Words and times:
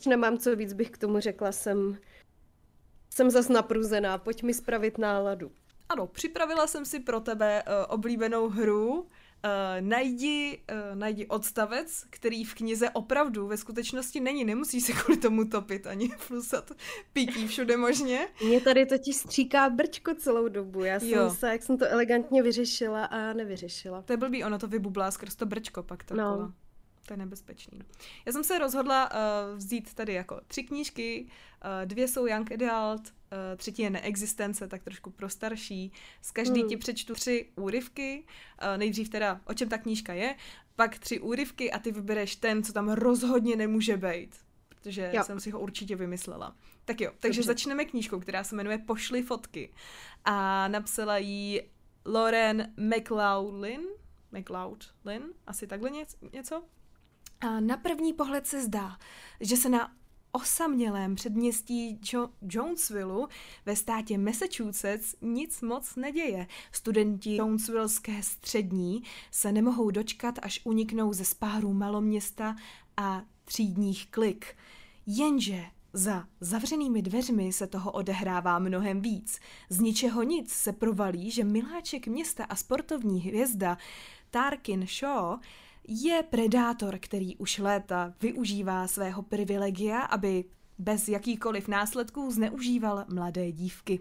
už 0.00 0.06
nemám 0.06 0.38
co 0.38 0.56
víc, 0.56 0.72
bych 0.72 0.90
k 0.90 0.98
tomu 0.98 1.20
řekla, 1.20 1.52
jsem, 1.52 1.98
jsem 3.10 3.30
zas 3.30 3.48
napruzená, 3.48 4.18
pojď 4.18 4.42
mi 4.42 4.54
spravit 4.54 4.98
náladu. 4.98 5.50
Ano, 5.88 6.06
připravila 6.06 6.66
jsem 6.66 6.84
si 6.84 7.00
pro 7.00 7.20
tebe 7.20 7.62
uh, 7.62 7.72
oblíbenou 7.88 8.48
hru, 8.48 9.06
Uh, 9.44 9.86
najdi, 9.86 10.62
uh, 10.72 10.98
najdi 10.98 11.26
odstavec, 11.26 12.04
který 12.10 12.44
v 12.44 12.54
knize 12.54 12.90
opravdu 12.90 13.46
ve 13.46 13.56
skutečnosti 13.56 14.20
není. 14.20 14.44
Nemusíš 14.44 14.84
se 14.84 14.92
kvůli 14.92 15.18
tomu 15.18 15.44
topit 15.44 15.86
ani 15.86 16.08
flusat 16.18 16.70
pití 17.12 17.46
všude 17.46 17.76
možně. 17.76 18.28
Mě 18.46 18.60
tady 18.60 18.86
totiž 18.86 19.16
stříká 19.16 19.70
brčko 19.70 20.14
celou 20.14 20.48
dobu. 20.48 20.84
Já 20.84 21.00
jsem 21.00 21.08
jo. 21.08 21.30
se, 21.30 21.48
jak 21.48 21.62
jsem 21.62 21.78
to 21.78 21.86
elegantně 21.88 22.42
vyřešila 22.42 23.04
a 23.04 23.32
nevyřešila. 23.32 24.02
To 24.02 24.12
je 24.12 24.16
blbý, 24.16 24.44
ono 24.44 24.58
to 24.58 24.68
vybublá 24.68 25.10
skrz 25.10 25.34
to 25.36 25.46
brčko 25.46 25.82
pak 25.82 26.04
to 26.04 26.14
no. 26.14 26.52
To 27.10 27.14
je 27.14 27.18
nebezpečný. 27.18 27.80
Já 28.26 28.32
jsem 28.32 28.44
se 28.44 28.58
rozhodla 28.58 29.10
uh, 29.10 29.58
vzít 29.58 29.94
tady 29.94 30.14
jako 30.14 30.40
tři 30.46 30.62
knížky, 30.62 31.26
uh, 31.26 31.86
dvě 31.88 32.08
jsou 32.08 32.26
Young 32.26 32.52
Adult, 32.52 33.00
uh, 33.08 33.12
třetí 33.56 33.82
je 33.82 33.90
Neexistence, 33.90 34.68
tak 34.68 34.82
trošku 34.82 35.10
pro 35.10 35.28
starší. 35.28 35.92
Z 36.22 36.30
každý 36.30 36.60
hmm. 36.60 36.68
ti 36.68 36.76
přečtu 36.76 37.14
tři 37.14 37.48
úryvky, 37.56 38.24
uh, 38.62 38.78
nejdřív 38.78 39.08
teda, 39.08 39.40
o 39.44 39.54
čem 39.54 39.68
ta 39.68 39.78
knížka 39.78 40.12
je, 40.12 40.34
pak 40.76 40.98
tři 40.98 41.20
úryvky 41.20 41.72
a 41.72 41.78
ty 41.78 41.92
vybereš 41.92 42.36
ten, 42.36 42.62
co 42.62 42.72
tam 42.72 42.88
rozhodně 42.88 43.56
nemůže 43.56 43.96
být, 43.96 44.36
protože 44.68 45.10
jo. 45.14 45.24
jsem 45.24 45.40
si 45.40 45.50
ho 45.50 45.60
určitě 45.60 45.96
vymyslela. 45.96 46.56
Tak 46.84 47.00
jo, 47.00 47.12
takže 47.20 47.40
Dobře. 47.40 47.46
začneme 47.46 47.84
knížkou, 47.84 48.20
která 48.20 48.44
se 48.44 48.56
jmenuje 48.56 48.78
Pošly 48.78 49.22
fotky 49.22 49.72
a 50.24 50.68
napsala 50.68 51.18
ji 51.18 51.70
Lauren 52.06 52.74
McLaughlin, 52.76 53.80
McLaughlin, 54.32 55.22
asi 55.46 55.66
takhle 55.66 55.90
něco. 56.32 56.64
A 57.40 57.60
na 57.60 57.76
první 57.76 58.12
pohled 58.12 58.46
se 58.46 58.62
zdá, 58.62 58.96
že 59.40 59.56
se 59.56 59.68
na 59.68 59.92
osamělém 60.32 61.14
předměstí 61.14 62.00
jo- 62.12 62.28
Jonesville 62.42 63.26
ve 63.66 63.76
státě 63.76 64.18
Massachusetts 64.18 65.14
nic 65.20 65.60
moc 65.60 65.96
neděje. 65.96 66.46
Studenti 66.72 67.36
Jonesvilleské 67.36 68.22
střední 68.22 69.02
se 69.30 69.52
nemohou 69.52 69.90
dočkat, 69.90 70.38
až 70.42 70.60
uniknou 70.64 71.12
ze 71.12 71.24
spáru 71.24 71.72
maloměsta 71.72 72.56
a 72.96 73.22
třídních 73.44 74.10
klik. 74.10 74.56
Jenže 75.06 75.64
za 75.92 76.24
zavřenými 76.40 77.02
dveřmi 77.02 77.52
se 77.52 77.66
toho 77.66 77.92
odehrává 77.92 78.58
mnohem 78.58 79.00
víc. 79.00 79.40
Z 79.68 79.80
ničeho 79.80 80.22
nic 80.22 80.52
se 80.52 80.72
provalí, 80.72 81.30
že 81.30 81.44
miláček 81.44 82.06
města 82.06 82.44
a 82.44 82.56
sportovní 82.56 83.20
hvězda 83.20 83.78
Tarkin 84.30 84.86
Shaw 84.86 85.38
je 85.92 86.22
predátor, 86.22 86.98
který 86.98 87.36
už 87.36 87.58
léta 87.58 88.14
využívá 88.20 88.86
svého 88.86 89.22
privilegia, 89.22 90.00
aby 90.00 90.44
bez 90.78 91.08
jakýkoliv 91.08 91.68
následků 91.68 92.30
zneužíval 92.30 93.04
mladé 93.12 93.52
dívky. 93.52 94.00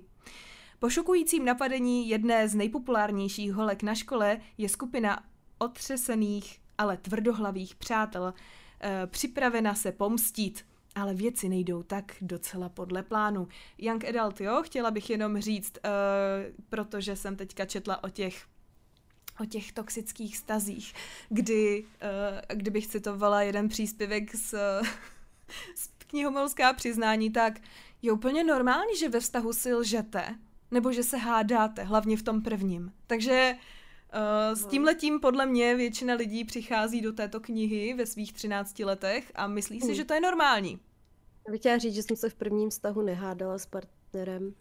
Po 0.80 0.90
šokujícím 0.90 1.46
napadení 1.46 2.10
jedné 2.10 2.48
z 2.48 2.56
nejpopulárnějších 2.56 3.54
holek 3.54 3.84
na 3.84 3.96
škole 3.96 4.38
je 4.58 4.70
skupina 4.70 5.24
otřesených, 5.58 6.62
ale 6.78 6.98
tvrdohlavých 6.98 7.76
přátel 7.76 8.34
e, 8.82 9.08
připravena 9.08 9.76
se 9.76 9.92
pomstít. 9.92 10.66
Ale 10.96 11.14
věci 11.14 11.50
nejdou 11.50 11.84
tak 11.84 12.16
docela 12.22 12.70
podle 12.70 13.04
plánu. 13.04 13.48
Young 13.78 14.06
Adult, 14.06 14.42
jo, 14.42 14.62
chtěla 14.66 14.92
bych 14.92 15.10
jenom 15.10 15.42
říct, 15.42 15.78
e, 15.78 15.90
protože 16.70 17.16
jsem 17.16 17.36
teďka 17.36 17.66
četla 17.66 18.04
o 18.04 18.10
těch 18.10 18.46
o 19.40 19.46
těch 19.46 19.72
toxických 19.72 20.38
stazích, 20.38 20.94
kdy, 21.30 21.84
uh, 21.84 22.58
kdybych 22.58 22.88
citovala 22.88 23.42
jeden 23.42 23.68
příspěvek 23.68 24.36
z, 24.36 24.52
z 25.76 25.90
knihomolská 26.08 26.74
přiznání, 26.74 27.30
tak 27.30 27.60
je 28.02 28.12
úplně 28.12 28.44
normální, 28.44 28.98
že 28.98 29.10
ve 29.10 29.20
vztahu 29.20 29.54
si 29.54 29.74
lžete, 29.74 30.36
nebo 30.72 30.92
že 30.92 31.04
se 31.04 31.18
hádáte, 31.18 31.84
hlavně 31.84 32.18
v 32.18 32.24
tom 32.24 32.42
prvním. 32.42 32.94
Takže 33.08 33.56
uh, 34.14 34.56
s 34.56 34.66
tím 34.66 34.84
letím 34.84 35.20
podle 35.20 35.46
mě 35.46 35.76
většina 35.76 36.14
lidí 36.14 36.46
přichází 36.46 37.02
do 37.02 37.14
této 37.14 37.40
knihy 37.40 37.94
ve 37.94 38.06
svých 38.06 38.34
13 38.34 38.80
letech 38.80 39.32
a 39.36 39.48
myslí 39.48 39.80
si, 39.80 39.88
hmm. 39.88 39.96
že 39.96 40.06
to 40.06 40.14
je 40.14 40.22
normální. 40.22 40.80
Já 41.48 41.52
bych 41.52 41.60
chtěla 41.60 41.78
říct, 41.78 41.94
že 41.94 42.04
jsem 42.04 42.16
se 42.16 42.30
v 42.30 42.36
prvním 42.36 42.70
vztahu 42.70 43.02
nehádala 43.02 43.58
s 43.58 43.66
partnerem. 43.66 44.54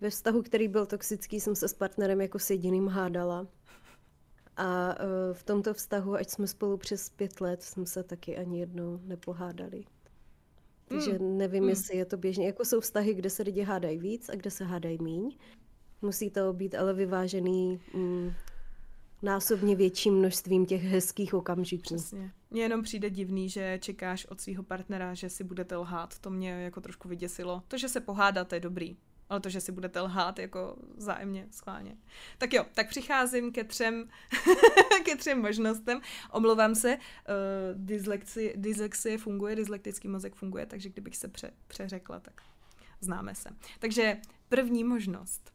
Ve 0.00 0.10
vztahu, 0.10 0.42
který 0.42 0.68
byl 0.68 0.86
toxický, 0.86 1.40
jsem 1.40 1.54
se 1.54 1.68
s 1.68 1.74
partnerem 1.74 2.20
jako 2.20 2.38
s 2.38 2.50
jediným 2.50 2.88
hádala. 2.88 3.46
A 4.56 4.88
uh, 4.88 5.34
v 5.34 5.42
tomto 5.42 5.74
vztahu, 5.74 6.14
ať 6.14 6.30
jsme 6.30 6.46
spolu 6.46 6.76
přes 6.76 7.08
pět 7.08 7.40
let, 7.40 7.62
jsme 7.62 7.86
se 7.86 8.02
taky 8.02 8.36
ani 8.36 8.60
jednou 8.60 9.00
nepohádali. 9.04 9.84
Takže 10.88 11.18
mm. 11.18 11.38
nevím, 11.38 11.62
mm. 11.62 11.68
jestli 11.68 11.96
je 11.96 12.04
to 12.04 12.16
běžně. 12.16 12.46
Jako 12.46 12.64
jsou 12.64 12.80
vztahy, 12.80 13.14
kde 13.14 13.30
se 13.30 13.42
lidi 13.42 13.62
hádají 13.62 13.98
víc 13.98 14.28
a 14.28 14.34
kde 14.34 14.50
se 14.50 14.64
hádají 14.64 14.98
míň. 15.02 15.36
Musí 16.02 16.30
to 16.30 16.52
být 16.52 16.74
ale 16.74 16.94
vyvážený 16.94 17.80
mm, 17.94 18.32
násobně 19.22 19.76
větším 19.76 20.14
množstvím 20.14 20.66
těch 20.66 20.82
hezkých 20.82 21.34
okamžiků. 21.34 21.94
Přesně. 21.94 22.32
Mně 22.50 22.62
jenom 22.62 22.82
přijde 22.82 23.10
divný, 23.10 23.48
že 23.48 23.78
čekáš 23.82 24.26
od 24.26 24.40
svého 24.40 24.62
partnera, 24.62 25.14
že 25.14 25.30
si 25.30 25.44
budete 25.44 25.76
lhát. 25.76 26.18
To 26.18 26.30
mě 26.30 26.50
jako 26.50 26.80
trošku 26.80 27.08
vyděsilo. 27.08 27.62
To, 27.68 27.78
že 27.78 27.88
se 27.88 28.00
pohádáte, 28.00 28.56
je 28.56 28.60
dobrý 28.60 28.96
ale 29.28 29.40
to, 29.40 29.48
že 29.48 29.60
si 29.60 29.72
budete 29.72 30.00
lhát 30.00 30.38
jako 30.38 30.76
zájemně, 30.96 31.46
schválně. 31.50 31.96
Tak 32.38 32.52
jo, 32.52 32.66
tak 32.74 32.88
přicházím 32.88 33.52
ke 33.52 33.64
třem, 33.64 34.08
ke 35.04 35.16
třem 35.16 35.42
možnostem. 35.42 36.00
Omlouvám 36.32 36.74
se, 36.74 36.96
uh, 36.96 37.00
dyslexie, 37.74 38.52
dyslexie 38.56 39.18
funguje, 39.18 39.56
dyslektický 39.56 40.08
mozek 40.08 40.34
funguje, 40.34 40.66
takže 40.66 40.88
kdybych 40.88 41.16
se 41.16 41.28
pře, 41.28 41.50
přeřekla, 41.66 42.20
tak 42.20 42.42
známe 43.00 43.34
se. 43.34 43.50
Takže 43.78 44.20
první 44.48 44.84
možnost. 44.84 45.52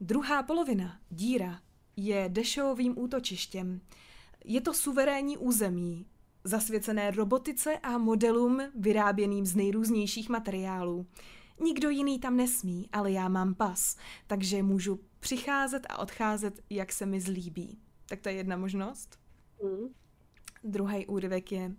Druhá 0.00 0.42
polovina, 0.42 1.00
díra, 1.10 1.60
je 1.96 2.28
dešovým 2.28 2.98
útočištěm. 2.98 3.80
Je 4.44 4.60
to 4.60 4.74
suverénní 4.74 5.38
území, 5.38 6.06
zasvěcené 6.44 7.10
robotice 7.10 7.78
a 7.78 7.98
modelům 7.98 8.62
vyráběným 8.74 9.46
z 9.46 9.56
nejrůznějších 9.56 10.28
materiálů. 10.28 11.06
Nikdo 11.60 11.90
jiný 11.90 12.18
tam 12.18 12.36
nesmí, 12.36 12.88
ale 12.92 13.12
já 13.12 13.28
mám 13.28 13.54
pas, 13.54 13.96
takže 14.26 14.62
můžu 14.62 15.00
přicházet 15.20 15.86
a 15.88 15.98
odcházet, 15.98 16.60
jak 16.70 16.92
se 16.92 17.06
mi 17.06 17.20
zlíbí. 17.20 17.78
Tak 18.08 18.20
to 18.20 18.28
je 18.28 18.34
jedna 18.34 18.56
možnost. 18.56 19.18
Mm. 19.62 19.88
Druhý 20.64 21.06
úryvek 21.06 21.52
je... 21.52 21.72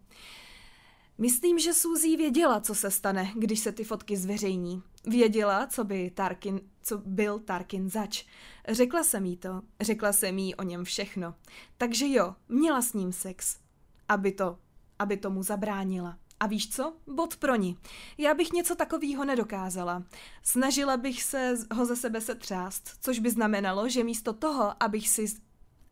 Myslím, 1.18 1.60
že 1.60 1.74
Suzy 1.74 2.18
věděla, 2.18 2.62
co 2.62 2.76
se 2.76 2.92
stane, 2.92 3.32
když 3.36 3.60
se 3.60 3.72
ty 3.72 3.84
fotky 3.84 4.18
zveřejní. 4.18 4.84
Věděla, 5.08 5.68
co 5.68 5.84
by 5.84 6.12
Tarkin, 6.12 6.62
co 6.82 6.98
byl 6.98 7.40
Tarkin 7.40 7.90
zač. 7.90 8.26
Řekla 8.68 9.04
jsem 9.04 9.26
jí 9.26 9.38
to, 9.38 9.62
řekla 9.82 10.14
jsem 10.14 10.38
jí 10.38 10.56
o 10.56 10.64
něm 10.64 10.84
všechno. 10.84 11.36
Takže 11.78 12.08
jo, 12.08 12.36
měla 12.50 12.82
s 12.82 12.94
ním 12.94 13.12
sex. 13.12 13.60
Aby 14.08 14.32
to, 14.32 14.60
aby 15.00 15.18
tomu 15.18 15.44
zabránila. 15.44 16.18
A 16.40 16.48
víš 16.48 16.70
co? 16.70 16.96
Bod 17.08 17.38
pro 17.38 17.56
ní. 17.56 17.78
Já 18.18 18.34
bych 18.34 18.52
něco 18.52 18.76
takového 18.76 19.26
nedokázala. 19.26 20.04
Snažila 20.44 20.98
bych 20.98 21.24
se 21.24 21.54
ho 21.74 21.86
ze 21.86 21.96
sebe 21.96 22.22
setřást, 22.22 22.98
což 23.02 23.20
by 23.20 23.30
znamenalo, 23.30 23.90
že 23.90 24.04
místo 24.04 24.34
toho, 24.34 24.84
abych 24.84 25.10
si, 25.10 25.26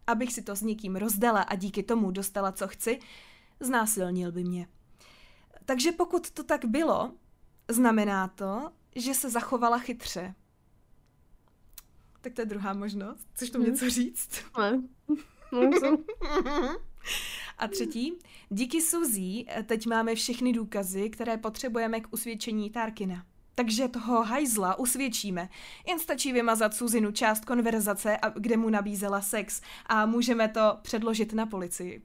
abych 0.07 0.33
si 0.33 0.41
to 0.41 0.55
s 0.55 0.61
někým 0.61 0.95
rozdala 0.95 1.41
a 1.41 1.55
díky 1.55 1.83
tomu 1.83 2.11
dostala, 2.11 2.51
co 2.51 2.67
chci, 2.67 2.99
znásilnil 3.59 4.31
by 4.31 4.43
mě. 4.43 4.67
Takže 5.65 5.91
pokud 5.91 6.31
to 6.31 6.43
tak 6.43 6.65
bylo, 6.65 7.11
znamená 7.69 8.27
to, 8.27 8.71
že 8.95 9.13
se 9.13 9.29
zachovala 9.29 9.77
chytře. 9.77 10.35
Tak 12.21 12.33
to 12.33 12.41
je 12.41 12.45
druhá 12.45 12.73
možnost. 12.73 13.27
Chceš 13.33 13.49
tomu 13.49 13.63
hmm. 13.63 13.73
něco 13.73 13.89
říct? 13.89 14.29
Ne. 14.57 14.81
A 17.57 17.67
třetí, 17.67 18.13
díky 18.49 18.81
Suzy 18.81 19.45
eh, 19.47 19.63
teď 19.63 19.85
máme 19.85 20.15
všechny 20.15 20.53
důkazy, 20.53 21.09
které 21.09 21.37
potřebujeme 21.37 21.99
k 22.01 22.07
usvědčení 22.11 22.69
Tarkina. 22.69 23.25
Takže 23.55 23.87
toho 23.87 24.23
hajzla 24.23 24.79
usvědčíme. 24.79 25.49
Jen 25.87 25.99
stačí 25.99 26.33
vymazat 26.33 26.73
Suzinu 26.73 27.11
část 27.11 27.45
konverzace, 27.45 28.17
kde 28.35 28.57
mu 28.57 28.69
nabízela 28.69 29.21
sex 29.21 29.61
a 29.85 30.05
můžeme 30.05 30.47
to 30.47 30.77
předložit 30.81 31.33
na 31.33 31.45
policii. 31.45 32.01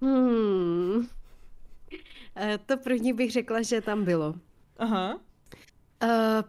Hmm. 0.00 1.08
E, 2.36 2.58
to 2.58 2.76
první 2.76 3.12
bych 3.12 3.32
řekla, 3.32 3.62
že 3.62 3.80
tam 3.80 4.04
bylo. 4.04 4.34
Aha. 4.78 5.20
E, 6.02 6.42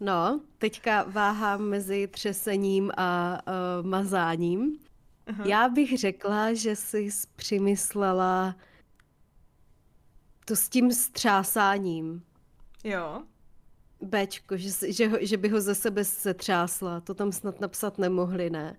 no, 0.00 0.40
teďka 0.58 1.02
váhám 1.02 1.62
mezi 1.62 2.06
třesením 2.06 2.90
a 2.96 3.38
uh, 3.46 3.86
mazáním. 3.86 4.78
Aha. 5.28 5.44
Já 5.46 5.68
bych 5.68 5.98
řekla, 5.98 6.54
že 6.54 6.76
jsi 6.76 7.08
přimyslela 7.36 8.56
to 10.44 10.56
s 10.56 10.68
tím 10.68 10.92
střásáním. 10.92 12.22
Jo. 12.84 13.22
Bčko, 14.00 14.56
že, 14.56 14.92
že, 14.92 15.10
že 15.20 15.36
by 15.36 15.48
ho 15.48 15.60
ze 15.60 15.74
sebe 15.74 16.04
setřásla. 16.04 17.00
To 17.00 17.14
tam 17.14 17.32
snad 17.32 17.60
napsat 17.60 17.98
nemohli, 17.98 18.50
ne? 18.50 18.76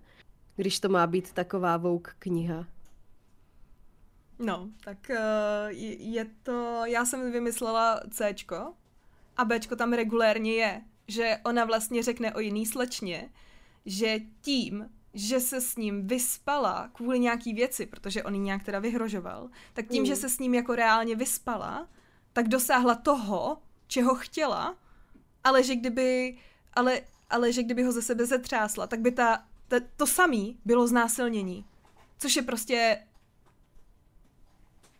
Když 0.56 0.80
to 0.80 0.88
má 0.88 1.06
být 1.06 1.32
taková 1.32 1.76
vouk 1.76 2.14
kniha. 2.18 2.66
No, 4.38 4.68
tak 4.84 5.10
uh, 5.10 5.16
je 5.98 6.26
to, 6.42 6.82
já 6.84 7.04
jsem 7.04 7.32
vymyslela 7.32 8.00
Cčko 8.10 8.74
a 9.36 9.44
Bčko 9.44 9.76
tam 9.76 9.92
regulérně 9.92 10.52
je, 10.52 10.82
že 11.08 11.38
ona 11.44 11.64
vlastně 11.64 12.02
řekne 12.02 12.34
o 12.34 12.40
jiný 12.40 12.66
slečně, 12.66 13.30
že 13.86 14.18
tím, 14.40 14.90
že 15.14 15.40
se 15.40 15.60
s 15.60 15.76
ním 15.76 16.06
vyspala 16.06 16.90
kvůli 16.92 17.18
nějaký 17.18 17.54
věci, 17.54 17.86
protože 17.86 18.22
on 18.22 18.34
ji 18.34 18.40
nějak 18.40 18.64
teda 18.64 18.78
vyhrožoval, 18.78 19.50
tak 19.72 19.86
tím, 19.88 20.02
mm. 20.02 20.06
že 20.06 20.16
se 20.16 20.28
s 20.28 20.38
ním 20.38 20.54
jako 20.54 20.74
reálně 20.74 21.16
vyspala, 21.16 21.88
tak 22.32 22.48
dosáhla 22.48 22.94
toho, 22.94 23.58
čeho 23.86 24.14
chtěla, 24.14 24.76
ale 25.44 25.62
že 25.62 25.76
kdyby, 25.76 26.38
ale, 26.74 27.00
ale 27.30 27.52
že 27.52 27.62
kdyby 27.62 27.82
ho 27.82 27.92
ze 27.92 28.02
sebe 28.02 28.26
zetřásla, 28.26 28.86
tak 28.86 29.00
by 29.00 29.12
ta, 29.12 29.44
ta 29.68 29.76
to 29.96 30.06
samý 30.06 30.58
bylo 30.64 30.86
znásilnění. 30.86 31.64
Což 32.18 32.36
je 32.36 32.42
prostě 32.42 32.98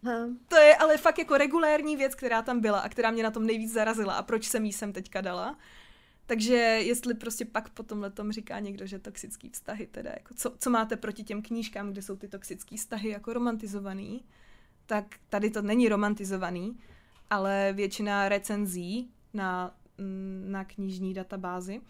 Ha. 0.05 0.29
To 0.49 0.57
je 0.57 0.77
ale 0.77 0.97
fakt 0.97 1.19
jako 1.19 1.37
regulérní 1.37 1.97
věc, 1.97 2.15
která 2.15 2.43
tam 2.43 2.61
byla 2.61 2.81
a 2.81 2.89
která 2.89 3.11
mě 3.11 3.23
na 3.23 3.31
tom 3.31 3.47
nejvíc 3.47 3.73
zarazila 3.73 4.15
a 4.15 4.23
proč 4.23 4.49
jsem 4.49 4.65
jí 4.65 4.73
sem 4.73 4.93
teďka 4.93 5.21
dala. 5.21 5.57
Takže 6.31 6.55
jestli 6.55 7.15
prostě 7.15 7.45
pak 7.45 7.69
po 7.69 7.83
tomhle 7.83 8.11
tom 8.11 8.33
říká 8.33 8.59
někdo, 8.59 8.87
že 8.87 8.99
toxický 8.99 9.51
vztahy, 9.51 9.87
teda 9.87 10.11
jako 10.11 10.35
co, 10.35 10.55
co 10.59 10.71
máte 10.71 10.97
proti 10.97 11.25
těm 11.25 11.43
knížkám, 11.43 11.93
kde 11.93 12.03
jsou 12.03 12.17
ty 12.17 12.29
toxický 12.29 12.77
vztahy 12.77 13.09
jako 13.09 13.33
romantizovaný, 13.33 14.25
tak 14.87 15.05
tady 15.29 15.51
to 15.51 15.63
není 15.63 15.89
romantizovaný, 15.89 16.79
ale 17.31 17.73
většina 17.73 18.29
recenzí 18.29 19.11
na, 19.35 19.77
na 20.47 20.65
knižní 20.65 21.15
databázi, 21.15 21.81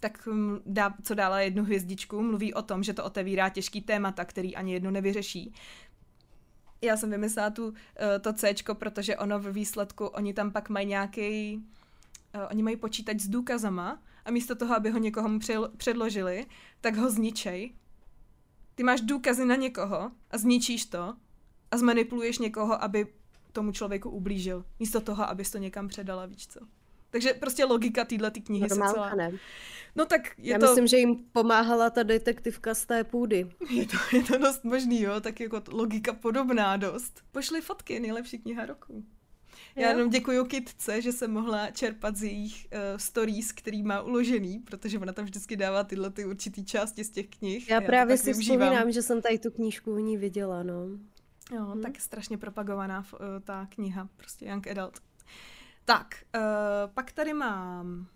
tak 0.00 0.26
mm, 0.26 0.58
dá, 0.66 0.94
co 1.02 1.14
dála 1.14 1.40
jednu 1.40 1.64
hvězdičku, 1.64 2.22
mluví 2.22 2.54
o 2.54 2.62
tom, 2.62 2.82
že 2.82 2.92
to 2.92 3.04
otevírá 3.04 3.48
těžký 3.48 3.80
témata, 3.80 4.24
který 4.24 4.56
ani 4.56 4.72
jedno 4.72 4.90
nevyřeší. 4.90 5.54
Já 6.82 6.96
jsem 6.96 7.10
vymyslela 7.10 7.50
tu, 7.50 7.74
eh, 7.96 8.18
to 8.18 8.32
C, 8.32 8.54
protože 8.74 9.16
ono 9.16 9.38
v 9.38 9.52
výsledku, 9.52 10.06
oni 10.06 10.34
tam 10.34 10.50
pak 10.50 10.68
mají 10.68 10.86
nějaký, 10.86 11.64
uh, 12.34 12.40
oni 12.50 12.62
mají 12.62 12.76
počítač 12.76 13.20
s 13.20 13.28
důkazama 13.28 14.02
a 14.24 14.30
místo 14.30 14.54
toho, 14.54 14.74
aby 14.74 14.90
ho 14.90 14.98
někomu 14.98 15.38
předložili, 15.76 16.46
tak 16.80 16.96
ho 16.96 17.10
zničej. 17.10 17.74
Ty 18.74 18.82
máš 18.82 19.00
důkazy 19.00 19.44
na 19.44 19.56
někoho 19.56 20.10
a 20.30 20.38
zničíš 20.38 20.86
to 20.86 21.14
a 21.70 21.76
zmanipuluješ 21.76 22.38
někoho, 22.38 22.84
aby 22.84 23.06
tomu 23.52 23.72
člověku 23.72 24.10
ublížil. 24.10 24.64
Místo 24.78 25.00
toho, 25.00 25.30
abys 25.30 25.50
to 25.50 25.58
někam 25.58 25.88
předala, 25.88 26.26
víš 26.26 26.46
co. 26.46 26.60
Takže 27.10 27.34
prostě 27.34 27.64
logika 27.64 28.04
téhle 28.04 28.30
ty 28.30 28.40
knihy 28.40 28.68
Normálka, 28.68 28.88
se 28.88 28.94
celá... 28.94 29.14
Ne. 29.14 29.32
No 29.96 30.06
tak 30.06 30.20
je 30.38 30.52
Já 30.52 30.58
to... 30.58 30.66
myslím, 30.66 30.86
že 30.86 30.96
jim 30.96 31.16
pomáhala 31.32 31.90
ta 31.90 32.02
detektivka 32.02 32.74
z 32.74 32.86
té 32.86 33.04
půdy. 33.04 33.50
Je 33.70 33.86
to, 33.86 33.96
je 34.16 34.22
to 34.22 34.38
dost 34.38 34.64
možný, 34.64 35.00
jo, 35.00 35.20
tak 35.20 35.40
jako 35.40 35.62
logika 35.68 36.12
podobná 36.12 36.76
dost. 36.76 37.22
Pošli 37.32 37.60
fotky, 37.60 38.00
nejlepší 38.00 38.38
kniha 38.38 38.66
roku. 38.66 39.04
Já 39.76 39.88
jenom 39.88 40.10
děkuji 40.10 40.44
Kitce, 40.44 41.02
že 41.02 41.12
jsem 41.12 41.32
mohla 41.32 41.70
čerpat 41.70 42.16
z 42.16 42.22
jejich 42.22 42.66
uh, 42.72 42.78
stories, 42.96 43.52
který 43.52 43.82
má 43.82 44.02
uložený, 44.02 44.58
protože 44.58 44.98
ona 44.98 45.12
tam 45.12 45.24
vždycky 45.24 45.56
dává 45.56 45.84
tyhle 45.84 46.10
ty 46.10 46.24
určitý 46.24 46.64
části 46.64 47.04
z 47.04 47.10
těch 47.10 47.28
knih. 47.28 47.68
Já, 47.68 47.74
já 47.74 47.86
právě 47.86 48.16
si 48.16 48.24
využívám. 48.24 48.58
vzpomínám, 48.58 48.92
že 48.92 49.02
jsem 49.02 49.22
tady 49.22 49.38
tu 49.38 49.50
knížku 49.50 49.92
u 49.92 49.98
ní 49.98 50.16
viděla, 50.16 50.62
no. 50.62 50.86
Jo, 51.54 51.64
hmm. 51.64 51.82
tak 51.82 52.00
strašně 52.00 52.38
propagovaná 52.38 52.98
uh, 53.12 53.18
ta 53.44 53.66
kniha, 53.66 54.08
prostě 54.16 54.46
Young 54.46 54.66
Adult. 54.66 55.00
Tak, 55.84 56.24
uh, 56.34 56.42
pak 56.94 57.12
tady 57.12 57.34
mám 57.34 58.06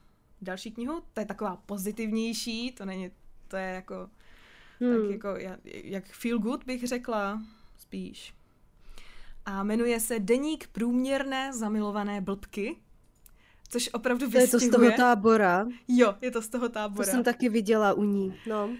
další 0.42 0.70
knihu, 0.70 1.02
to 1.12 1.20
je 1.20 1.26
taková 1.26 1.56
pozitivnější, 1.56 2.72
to 2.72 2.84
není, 2.84 3.10
to 3.48 3.56
je 3.56 3.66
jako, 3.66 4.10
hmm. 4.80 5.00
tak 5.00 5.10
jako, 5.10 5.34
jak 5.66 6.04
feel 6.06 6.38
good 6.38 6.64
bych 6.64 6.86
řekla, 6.88 7.42
spíš. 7.78 8.34
A 9.46 9.62
jmenuje 9.62 10.00
se 10.00 10.18
Deník 10.18 10.68
průměrné 10.68 11.52
zamilované 11.52 12.20
blbky, 12.20 12.76
což 13.68 13.90
opravdu 13.92 14.26
vystihuje. 14.26 14.48
To 14.48 14.56
je 14.56 14.60
to 14.60 14.66
z 14.66 14.70
toho 14.70 14.96
tábora. 14.96 15.66
Jo, 15.88 16.14
je 16.20 16.30
to 16.30 16.42
z 16.42 16.48
toho 16.48 16.68
tábora. 16.68 17.06
To 17.06 17.10
jsem 17.10 17.24
taky 17.24 17.48
viděla 17.48 17.92
u 17.92 18.04
ní, 18.04 18.34
no. 18.48 18.70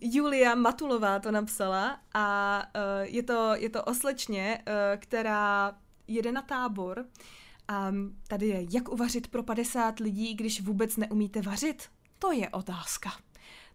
Julia 0.00 0.54
Matulová 0.54 1.18
to 1.18 1.30
napsala 1.30 2.00
a 2.14 2.62
uh, 2.74 3.14
je, 3.14 3.22
to, 3.22 3.54
je 3.54 3.70
to 3.70 3.84
oslečně, 3.84 4.62
uh, 4.66 5.00
která 5.00 5.74
jede 6.08 6.32
na 6.32 6.42
tábor 6.42 7.04
a 7.68 7.92
tady 8.28 8.46
je, 8.46 8.66
jak 8.70 8.88
uvařit 8.88 9.28
pro 9.28 9.42
50 9.42 9.98
lidí, 9.98 10.34
když 10.34 10.60
vůbec 10.60 10.96
neumíte 10.96 11.42
vařit? 11.42 11.82
To 12.18 12.32
je 12.32 12.48
otázka. 12.48 13.10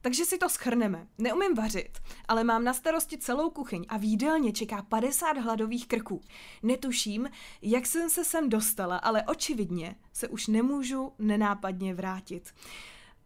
Takže 0.05 0.25
si 0.25 0.37
to 0.37 0.49
schrneme. 0.49 1.07
Neumím 1.17 1.55
vařit, 1.55 1.97
ale 2.27 2.43
mám 2.43 2.63
na 2.63 2.73
starosti 2.73 3.17
celou 3.17 3.49
kuchyň 3.49 3.85
a 3.89 3.97
v 3.97 4.03
jídelně 4.03 4.53
čeká 4.53 4.81
50 4.81 5.37
hladových 5.37 5.87
krků. 5.87 6.21
Netuším, 6.63 7.29
jak 7.61 7.85
jsem 7.85 8.09
se 8.09 8.25
sem 8.25 8.49
dostala, 8.49 8.97
ale 8.97 9.23
očividně 9.23 9.95
se 10.13 10.27
už 10.27 10.47
nemůžu 10.47 11.13
nenápadně 11.19 11.93
vrátit. 11.93 12.53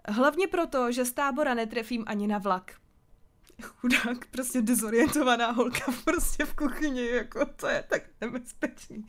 Hlavně 0.08 0.48
proto, 0.48 0.92
že 0.92 1.06
z 1.06 1.12
tábora 1.12 1.54
netrefím 1.54 2.04
ani 2.08 2.28
na 2.28 2.38
vlak. 2.38 2.74
Chudák, 3.62 4.26
prostě 4.32 4.62
dezorientovaná 4.62 5.52
holka 5.52 5.94
prostě 6.04 6.46
v 6.46 6.54
kuchyni, 6.54 7.08
jako 7.08 7.46
to 7.46 7.68
je 7.68 7.84
tak 7.90 8.04
nebezpečný. 8.22 9.06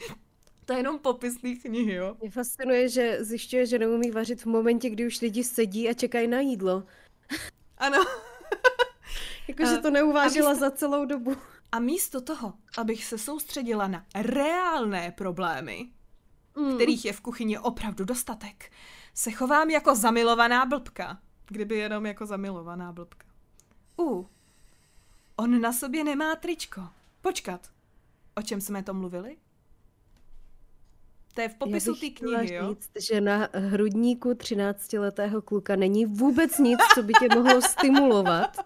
To 0.65 0.73
je 0.73 0.79
jenom 0.79 0.99
popis 0.99 1.37
té 1.37 1.55
knihy, 1.55 1.95
jo? 1.95 2.17
Mě 2.21 2.31
fascinuje, 2.31 2.89
že 2.89 3.25
zjišťuje, 3.25 3.67
že 3.67 3.79
neumí 3.79 4.11
vařit 4.11 4.43
v 4.43 4.47
momentě, 4.47 4.91
kdy 4.91 5.07
už 5.07 5.21
lidi 5.21 5.45
sedí 5.45 5.89
a 5.89 5.95
čekají 5.95 6.29
na 6.29 6.41
jídlo. 6.41 6.85
Ano. 7.81 7.99
Jakože 9.49 9.79
to 9.79 9.91
neuvážila 9.91 10.51
místo... 10.51 10.65
za 10.65 10.71
celou 10.71 11.05
dobu. 11.05 11.37
A 11.73 11.79
místo 11.79 12.21
toho, 12.21 12.55
abych 12.79 13.05
se 13.05 13.19
soustředila 13.19 13.89
na 13.89 14.07
reálné 14.15 15.11
problémy, 15.11 15.91
mm. 16.57 16.75
kterých 16.75 17.05
je 17.05 17.13
v 17.13 17.21
kuchyni 17.21 17.59
opravdu 17.59 18.05
dostatek, 18.05 18.73
se 19.15 19.31
chovám 19.31 19.71
jako 19.71 19.95
zamilovaná 19.95 20.67
blbka. 20.67 21.19
Kdyby 21.47 21.77
jenom 21.77 22.07
jako 22.07 22.27
zamilovaná 22.27 22.93
blbka. 22.93 23.27
U. 23.99 24.29
On 25.37 25.61
na 25.61 25.73
sobě 25.73 26.05
nemá 26.05 26.37
tričko. 26.37 26.89
Počkat. 27.21 27.71
O 28.37 28.43
čem 28.43 28.61
jsme 28.61 28.83
to 28.83 28.95
mluvili? 28.95 29.37
To 31.35 31.41
je 31.41 31.49
v 31.49 31.55
popisu 31.55 31.95
té 31.95 32.11
knihy, 32.11 32.55
jo? 32.55 32.69
Říct, 32.69 33.07
že 33.07 33.21
na 33.21 33.49
hrudníku 33.55 34.31
13-letého 34.31 35.43
kluka 35.43 35.77
není 35.77 36.07
vůbec 36.07 36.59
nic, 36.59 36.79
co 36.95 37.03
by 37.03 37.13
tě 37.13 37.29
mohlo 37.35 37.63
stimulovat. 37.63 38.57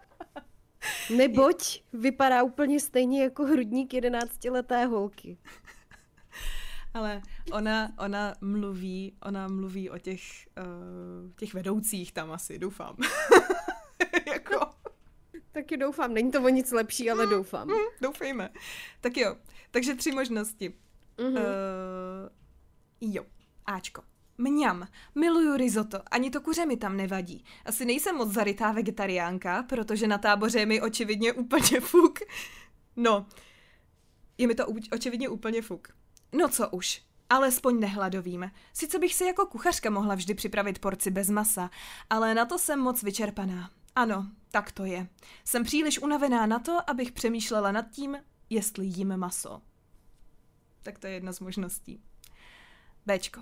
Neboť 1.16 1.82
vypadá 1.92 2.42
úplně 2.42 2.80
stejně 2.80 3.22
jako 3.22 3.44
hrudník 3.44 3.92
11-leté 3.92 4.86
holky. 4.86 5.38
Ale 6.94 7.22
ona, 7.52 7.92
ona 7.98 8.34
mluví, 8.40 9.16
ona 9.22 9.48
mluví 9.48 9.90
o 9.90 9.98
těch, 9.98 10.20
uh, 10.58 11.30
těch 11.36 11.54
vedoucích 11.54 12.12
tam 12.12 12.32
asi, 12.32 12.58
doufám. 12.58 12.96
jako... 14.32 14.74
Taky 15.52 15.76
doufám, 15.76 16.14
není 16.14 16.30
to 16.30 16.42
o 16.42 16.48
nic 16.48 16.72
lepší, 16.72 17.10
ale 17.10 17.26
doufám. 17.26 17.68
Mm, 17.68 17.74
doufejme. 18.00 18.50
Tak 19.00 19.16
jo, 19.16 19.36
takže 19.70 19.94
tři 19.94 20.12
možnosti. 20.12 20.74
Mm-hmm. 21.18 21.32
Uh, 21.32 21.38
Jo, 23.00 23.24
Ačko. 23.66 24.02
Mňam, 24.38 24.88
miluju 25.14 25.56
risotto, 25.56 25.98
ani 26.10 26.30
to 26.30 26.40
kuře 26.40 26.66
mi 26.66 26.76
tam 26.76 26.96
nevadí. 26.96 27.44
Asi 27.64 27.84
nejsem 27.84 28.16
moc 28.16 28.32
zarytá 28.32 28.72
vegetariánka, 28.72 29.62
protože 29.62 30.06
na 30.06 30.18
táboře 30.18 30.58
je 30.58 30.66
mi 30.66 30.80
očividně 30.80 31.32
úplně 31.32 31.80
fuk. 31.80 32.18
No, 32.96 33.26
je 34.38 34.46
mi 34.46 34.54
to 34.54 34.66
očividně 34.92 35.28
úplně 35.28 35.62
fuk. 35.62 35.88
No 36.32 36.48
co 36.48 36.70
už, 36.70 37.02
alespoň 37.30 37.80
nehladovím. 37.80 38.50
Sice 38.72 38.98
bych 38.98 39.14
si 39.14 39.24
jako 39.24 39.46
kuchařka 39.46 39.90
mohla 39.90 40.14
vždy 40.14 40.34
připravit 40.34 40.78
porci 40.78 41.10
bez 41.10 41.30
masa, 41.30 41.70
ale 42.10 42.34
na 42.34 42.44
to 42.44 42.58
jsem 42.58 42.80
moc 42.80 43.02
vyčerpaná. 43.02 43.70
Ano, 43.94 44.26
tak 44.50 44.72
to 44.72 44.84
je. 44.84 45.08
Jsem 45.44 45.64
příliš 45.64 45.98
unavená 45.98 46.46
na 46.46 46.58
to, 46.58 46.90
abych 46.90 47.12
přemýšlela 47.12 47.72
nad 47.72 47.90
tím, 47.90 48.16
jestli 48.50 48.86
jím 48.86 49.16
maso. 49.16 49.62
Tak 50.82 50.98
to 50.98 51.06
je 51.06 51.12
jedna 51.12 51.32
z 51.32 51.40
možností. 51.40 52.02
Bčko. 53.06 53.40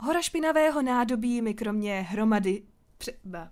Hora 0.00 0.22
špinavého 0.22 0.82
nádobí 0.82 1.42
mi 1.42 1.54
kromě 1.54 2.00
hromady... 2.00 2.62
Třeba. 2.98 3.50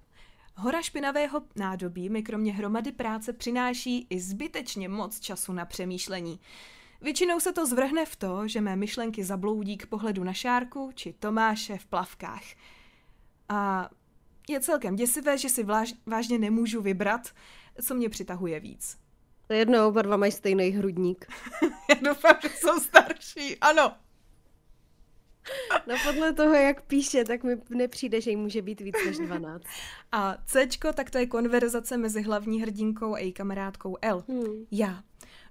Hora 0.55 0.83
špinavého 0.83 1.43
nádobí 1.57 2.09
mi 2.09 2.23
kromě 2.23 2.53
hromady 2.53 2.93
práce 2.93 3.33
přináší 3.33 4.07
i 4.11 4.21
zbytečně 4.21 4.89
moc 4.89 5.21
času 5.21 5.53
na 5.53 5.65
přemýšlení. 5.65 6.41
Většinou 7.01 7.41
se 7.41 7.53
to 7.53 7.67
zvrhne 7.67 8.07
v 8.07 8.17
to, 8.17 8.49
že 8.49 8.61
mé 8.61 8.77
myšlenky 8.77 9.25
zabloudí 9.25 9.77
k 9.77 9.87
pohledu 9.87 10.25
na 10.25 10.33
Šárku 10.33 10.91
či 10.95 11.13
Tomáše 11.13 11.79
v 11.79 11.87
plavkách. 11.87 12.45
A 13.49 13.91
je 14.49 14.61
celkem 14.61 14.97
děsivé, 14.97 15.39
že 15.39 15.49
si 15.49 15.63
vláž, 15.65 15.95
vážně 16.07 16.39
nemůžu 16.39 16.83
vybrat, 16.83 17.35
co 17.83 17.95
mě 17.95 18.09
přitahuje 18.09 18.61
víc. 18.61 18.99
To 19.47 19.53
je 19.53 19.59
jedno, 19.59 19.89
oba 19.89 20.03
dva 20.03 20.17
mají 20.17 20.33
stejný 20.33 20.69
hrudník. 20.71 21.27
Já 21.89 21.95
doufám, 22.03 22.37
že 22.43 22.49
jsou 22.49 22.81
starší, 22.81 23.57
ano. 23.61 23.97
No 25.87 25.95
podle 26.05 26.33
toho, 26.33 26.55
jak 26.55 26.83
píše, 26.83 27.25
tak 27.25 27.43
mi 27.43 27.57
nepřijde, 27.71 28.21
že 28.21 28.31
jí 28.31 28.37
může 28.37 28.62
být 28.62 28.81
víc 28.81 28.97
než 29.07 29.19
12. 29.19 29.65
A 30.12 30.37
C, 30.47 30.67
tak 30.95 31.11
to 31.11 31.19
je 31.19 31.26
konverzace 31.26 31.97
mezi 31.97 32.23
hlavní 32.23 32.62
hrdinkou 32.62 33.15
a 33.15 33.19
její 33.19 33.33
kamarádkou 33.33 33.97
L. 34.03 34.25
Hmm. 34.29 34.67
Já. 34.71 35.03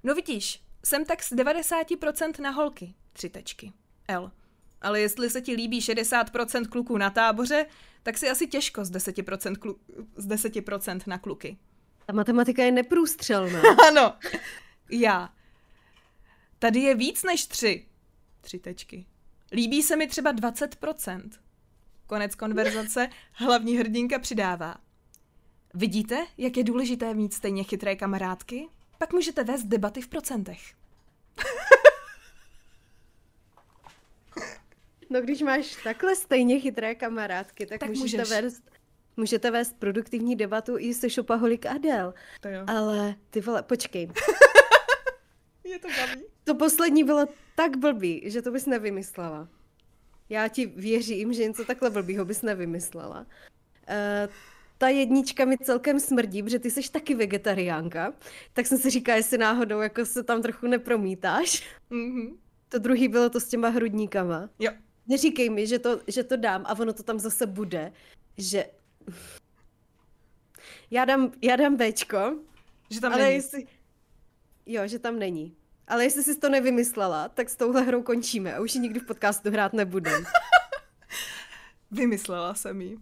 No 0.03 0.15
vidíš, 0.15 0.61
jsem 0.85 1.05
tak 1.05 1.23
z 1.23 1.31
90% 1.31 2.41
na 2.41 2.49
holky. 2.49 2.93
Tři 3.13 3.29
tečky. 3.29 3.71
L. 4.07 4.31
Ale 4.81 5.01
jestli 5.01 5.29
se 5.29 5.41
ti 5.41 5.53
líbí 5.53 5.81
60% 5.81 6.65
kluků 6.65 6.97
na 6.97 7.09
táboře, 7.09 7.65
tak 8.03 8.17
si 8.17 8.29
asi 8.29 8.47
těžko 8.47 8.85
z 8.85 8.91
10%, 8.91 9.53
klu- 9.55 9.77
z 10.15 10.27
10% 10.27 11.01
na 11.07 11.17
kluky. 11.17 11.57
Ta 12.05 12.13
matematika 12.13 12.63
je 12.63 12.71
neprůstřelná. 12.71 13.61
ano. 13.87 14.13
Já. 14.91 15.33
Tady 16.59 16.79
je 16.79 16.95
víc 16.95 17.23
než 17.23 17.45
tři. 17.45 17.85
Tři 18.41 18.59
tečky. 18.59 19.05
Líbí 19.51 19.83
se 19.83 19.95
mi 19.95 20.07
třeba 20.07 20.33
20%. 20.33 21.29
Konec 22.07 22.35
konverzace, 22.35 23.09
hlavní 23.31 23.77
hrdinka 23.77 24.19
přidává. 24.19 24.75
Vidíte, 25.73 26.25
jak 26.37 26.57
je 26.57 26.63
důležité 26.63 27.13
mít 27.13 27.33
stejně 27.33 27.63
chytré 27.63 27.95
kamarádky? 27.95 28.67
Pak 28.97 29.13
můžete 29.13 29.43
vést 29.43 29.63
debaty 29.63 30.01
v 30.01 30.07
procentech. 30.07 30.59
No 35.09 35.21
když 35.21 35.41
máš 35.41 35.77
takhle 35.83 36.15
stejně 36.15 36.59
chytré 36.59 36.95
kamarádky, 36.95 37.65
tak, 37.65 37.79
tak 37.79 37.89
můžete, 37.89 38.23
můžeš. 38.23 38.41
vést, 38.41 38.63
můžete 39.17 39.51
vést 39.51 39.79
produktivní 39.79 40.35
debatu 40.35 40.77
i 40.77 40.93
se 40.93 41.09
Šopaholik 41.09 41.65
Adel. 41.65 42.13
To 42.41 42.47
jo. 42.47 42.63
Ale 42.67 43.15
ty 43.29 43.41
vole, 43.41 43.63
počkej. 43.63 44.01
je 45.63 45.79
to 45.79 45.87
blbý. 45.87 46.25
To 46.43 46.55
poslední 46.55 47.03
bylo 47.03 47.27
tak 47.55 47.77
blbý, 47.77 48.21
že 48.25 48.41
to 48.41 48.51
bys 48.51 48.65
nevymyslela. 48.65 49.47
Já 50.29 50.47
ti 50.47 50.65
věřím, 50.65 51.33
že 51.33 51.43
něco 51.43 51.65
takhle 51.65 51.89
blbýho 51.89 52.25
bys 52.25 52.41
nevymyslela. 52.41 53.19
Uh, 53.19 54.33
ta 54.77 54.87
jednička 54.87 55.45
mi 55.45 55.57
celkem 55.57 55.99
smrdí, 55.99 56.43
protože 56.43 56.59
ty 56.59 56.71
jsi 56.71 56.91
taky 56.91 57.15
vegetariánka, 57.15 58.13
tak 58.53 58.67
jsem 58.67 58.77
si 58.77 58.89
říkala, 58.89 59.15
jestli 59.15 59.37
náhodou 59.37 59.79
jako 59.79 60.05
se 60.05 60.23
tam 60.23 60.41
trochu 60.41 60.67
nepromítáš. 60.67 61.67
Mm-hmm. 61.91 62.37
To 62.69 62.79
druhý 62.79 63.07
bylo 63.07 63.29
to 63.29 63.39
s 63.39 63.47
těma 63.47 63.69
hrudníkama. 63.69 64.49
Jo. 64.59 64.71
Neříkej 65.07 65.49
mi, 65.49 65.67
že 65.67 65.79
to, 65.79 65.99
že 66.07 66.23
to 66.23 66.37
dám 66.37 66.65
a 66.65 66.79
ono 66.79 66.93
to 66.93 67.03
tam 67.03 67.19
zase 67.19 67.45
bude, 67.45 67.93
že... 68.37 68.65
Já 70.91 71.05
dám, 71.05 71.31
já 71.41 71.55
dám 71.55 71.77
Bčko. 71.77 72.39
Že 72.89 73.01
tam 73.01 73.13
ale 73.13 73.21
není. 73.21 73.35
Jestli... 73.35 73.67
Jo, 74.65 74.87
že 74.87 74.99
tam 74.99 75.19
není. 75.19 75.55
Ale 75.87 76.03
jestli 76.03 76.23
jsi 76.23 76.39
to 76.39 76.49
nevymyslela, 76.49 77.29
tak 77.29 77.49
s 77.49 77.55
touhle 77.55 77.81
hrou 77.81 78.03
končíme 78.03 78.55
a 78.55 78.61
už 78.61 78.75
ji 78.75 78.81
nikdy 78.81 78.99
v 78.99 79.05
podcastu 79.05 79.51
hrát 79.51 79.73
nebudem. 79.73 80.23
Vymyslela 81.91 82.53
jsem 82.53 82.81
ji. 82.81 82.97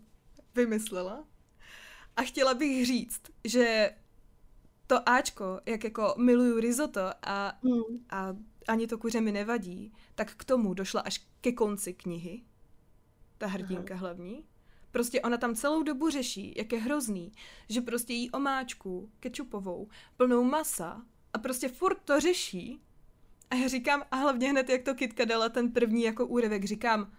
Vymyslela. 0.55 1.25
A 2.15 2.21
chtěla 2.21 2.53
bych 2.53 2.85
říct, 2.85 3.21
že 3.43 3.91
to 4.87 5.09
Ačko, 5.09 5.61
jak 5.65 5.83
jako 5.83 6.15
miluju 6.17 6.59
risotto 6.59 7.01
a, 7.21 7.59
mm. 7.61 8.05
a 8.09 8.35
ani 8.67 8.87
to 8.87 8.97
kuře 8.97 9.21
mi 9.21 9.31
nevadí, 9.31 9.93
tak 10.15 10.35
k 10.35 10.43
tomu 10.43 10.73
došla 10.73 11.01
až 11.01 11.25
ke 11.41 11.51
konci 11.51 11.93
knihy. 11.93 12.43
Ta 13.37 13.47
hrdinka 13.47 13.93
Aha. 13.93 14.01
hlavní. 14.01 14.45
Prostě 14.91 15.21
ona 15.21 15.37
tam 15.37 15.55
celou 15.55 15.83
dobu 15.83 16.09
řeší, 16.09 16.53
jak 16.57 16.71
je 16.71 16.79
hrozný, 16.79 17.31
že 17.69 17.81
prostě 17.81 18.13
jí 18.13 18.31
omáčku 18.31 19.11
kečupovou, 19.19 19.87
plnou 20.17 20.43
masa 20.43 21.05
a 21.33 21.37
prostě 21.37 21.67
furt 21.67 21.97
to 22.05 22.19
řeší. 22.19 22.81
A 23.49 23.55
já 23.55 23.67
říkám, 23.67 24.03
a 24.11 24.15
hlavně 24.15 24.49
hned 24.49 24.69
jak 24.69 24.83
to 24.83 24.95
Kitka 24.95 25.25
dala 25.25 25.49
ten 25.49 25.71
první 25.71 26.03
jako 26.03 26.27
úryvek, 26.27 26.63
říkám, 26.63 27.11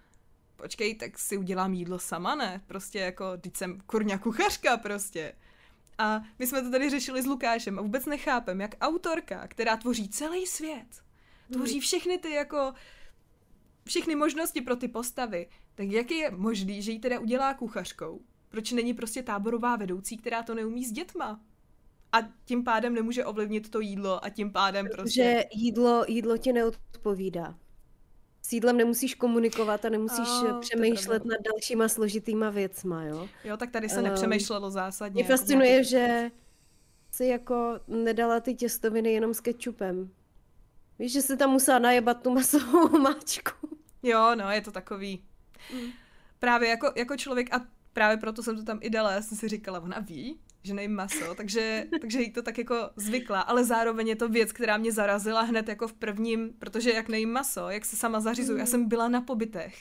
počkej, 0.56 0.94
tak 0.94 1.18
si 1.18 1.36
udělám 1.36 1.74
jídlo 1.74 1.98
sama, 1.98 2.34
ne? 2.34 2.62
Prostě 2.66 2.98
jako, 2.98 3.36
teď 3.36 3.56
jsem 3.56 3.80
kurňa 3.80 4.18
kuchařka 4.18 4.76
prostě. 4.76 5.34
A 5.98 6.22
my 6.38 6.46
jsme 6.46 6.62
to 6.62 6.70
tady 6.70 6.90
řešili 6.90 7.22
s 7.22 7.26
Lukášem 7.26 7.78
a 7.78 7.82
vůbec 7.82 8.06
nechápem, 8.06 8.60
jak 8.60 8.74
autorka, 8.80 9.48
která 9.48 9.76
tvoří 9.76 10.08
celý 10.08 10.46
svět, 10.46 11.02
tvoří 11.52 11.80
všechny 11.80 12.18
ty 12.18 12.30
jako 12.30 12.74
všechny 13.84 14.14
možnosti 14.14 14.60
pro 14.60 14.76
ty 14.76 14.88
postavy, 14.88 15.46
tak 15.74 15.86
jak 15.86 16.10
je 16.10 16.30
možný, 16.30 16.82
že 16.82 16.92
ji 16.92 16.98
teda 16.98 17.20
udělá 17.20 17.54
kuchařkou? 17.54 18.20
Proč 18.48 18.72
není 18.72 18.94
prostě 18.94 19.22
táborová 19.22 19.76
vedoucí, 19.76 20.16
která 20.16 20.42
to 20.42 20.54
neumí 20.54 20.84
s 20.84 20.92
dětma? 20.92 21.40
A 22.14 22.18
tím 22.44 22.64
pádem 22.64 22.94
nemůže 22.94 23.24
ovlivnit 23.24 23.70
to 23.70 23.80
jídlo 23.80 24.24
a 24.24 24.28
tím 24.28 24.52
pádem 24.52 24.86
Protože 24.86 24.96
prostě... 24.96 25.46
Protože 25.50 25.62
jídlo, 25.62 26.04
jídlo 26.08 26.38
ti 26.38 26.52
neodpovídá. 26.52 27.54
S 28.42 28.52
jídlem 28.52 28.76
nemusíš 28.76 29.14
komunikovat 29.14 29.84
a 29.84 29.88
nemusíš 29.88 30.28
oh, 30.28 30.60
přemýšlet 30.60 31.24
nad 31.24 31.40
dalšíma 31.52 31.88
složitýma 31.88 32.50
věcma, 32.50 33.04
jo? 33.04 33.28
Jo, 33.44 33.56
tak 33.56 33.70
tady 33.70 33.88
se 33.88 33.98
um, 33.98 34.04
nepřemýšlelo 34.04 34.70
zásadně. 34.70 35.14
Mě 35.14 35.22
jako 35.22 35.32
fascinuje, 35.32 35.84
že 35.84 36.30
si 37.10 37.26
jako 37.26 37.80
nedala 37.88 38.40
ty 38.40 38.54
těstoviny 38.54 39.12
jenom 39.12 39.34
s 39.34 39.40
kečupem. 39.40 40.10
Víš, 40.98 41.12
že 41.12 41.22
si 41.22 41.36
tam 41.36 41.50
musela 41.50 41.78
najebat 41.78 42.22
tu 42.22 42.30
masovou 42.30 42.98
máčku. 42.98 43.68
Jo, 44.02 44.34
no, 44.34 44.50
je 44.50 44.60
to 44.60 44.72
takový. 44.72 45.24
Mm. 45.74 45.90
Právě 46.38 46.68
jako, 46.68 46.92
jako 46.96 47.16
člověk, 47.16 47.54
a 47.54 47.66
právě 47.92 48.16
proto 48.16 48.42
jsem 48.42 48.56
to 48.56 48.64
tam 48.64 48.78
i 48.82 48.90
dala, 48.90 49.12
já 49.12 49.22
jsem 49.22 49.38
si 49.38 49.48
říkala, 49.48 49.80
ona 49.80 49.98
ví, 49.98 50.38
že 50.64 50.74
nejím 50.74 50.94
maso, 50.94 51.34
takže, 51.34 51.84
takže 52.00 52.20
jí 52.20 52.30
to 52.30 52.42
tak 52.42 52.58
jako 52.58 52.90
zvykla, 52.96 53.40
ale 53.40 53.64
zároveň 53.64 54.08
je 54.08 54.16
to 54.16 54.28
věc, 54.28 54.52
která 54.52 54.76
mě 54.76 54.92
zarazila 54.92 55.42
hned 55.42 55.68
jako 55.68 55.88
v 55.88 55.92
prvním, 55.92 56.52
protože 56.58 56.92
jak 56.92 57.08
nejím 57.08 57.32
maso, 57.32 57.70
jak 57.70 57.84
se 57.84 57.96
sama 57.96 58.20
zařizuju, 58.20 58.58
já 58.58 58.64
mm. 58.64 58.70
jsem 58.70 58.88
byla 58.88 59.08
na 59.08 59.20
pobytech, 59.20 59.74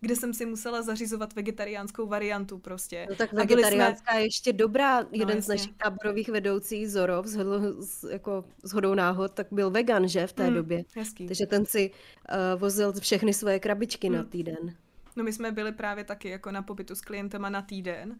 kde 0.00 0.16
jsem 0.16 0.34
si 0.34 0.46
musela 0.46 0.82
zařizovat 0.82 1.34
vegetariánskou 1.34 2.06
variantu 2.06 2.58
prostě. 2.58 3.06
No 3.10 3.16
tak 3.16 3.32
vegetariánská 3.32 4.12
jsme... 4.12 4.20
je 4.20 4.26
ještě 4.26 4.52
dobrá. 4.52 5.00
No, 5.00 5.08
Jeden 5.12 5.36
jasně. 5.36 5.42
z 5.42 5.48
našich 5.48 5.72
táborových 5.76 6.28
vedoucích, 6.28 6.90
Zorov, 6.90 7.26
z, 7.26 7.44
z, 7.80 8.04
jako 8.10 8.44
hodou 8.72 8.94
náhod, 8.94 9.32
tak 9.32 9.46
byl 9.50 9.70
vegan, 9.70 10.08
že, 10.08 10.26
v 10.26 10.32
té 10.32 10.48
mm, 10.48 10.54
době. 10.54 10.84
Hezký. 10.94 11.26
Takže 11.26 11.46
ten 11.46 11.66
si 11.66 11.90
uh, 11.90 12.60
vozil 12.60 12.92
všechny 12.92 13.34
svoje 13.34 13.60
krabičky 13.60 14.10
mm. 14.10 14.16
na 14.16 14.24
týden. 14.24 14.74
No 15.16 15.24
my 15.24 15.32
jsme 15.32 15.52
byli 15.52 15.72
právě 15.72 16.04
taky 16.04 16.28
jako 16.28 16.50
na 16.50 16.62
pobytu 16.62 16.94
s 16.94 17.00
klientama 17.00 17.50
na 17.50 17.62
týden 17.62 18.18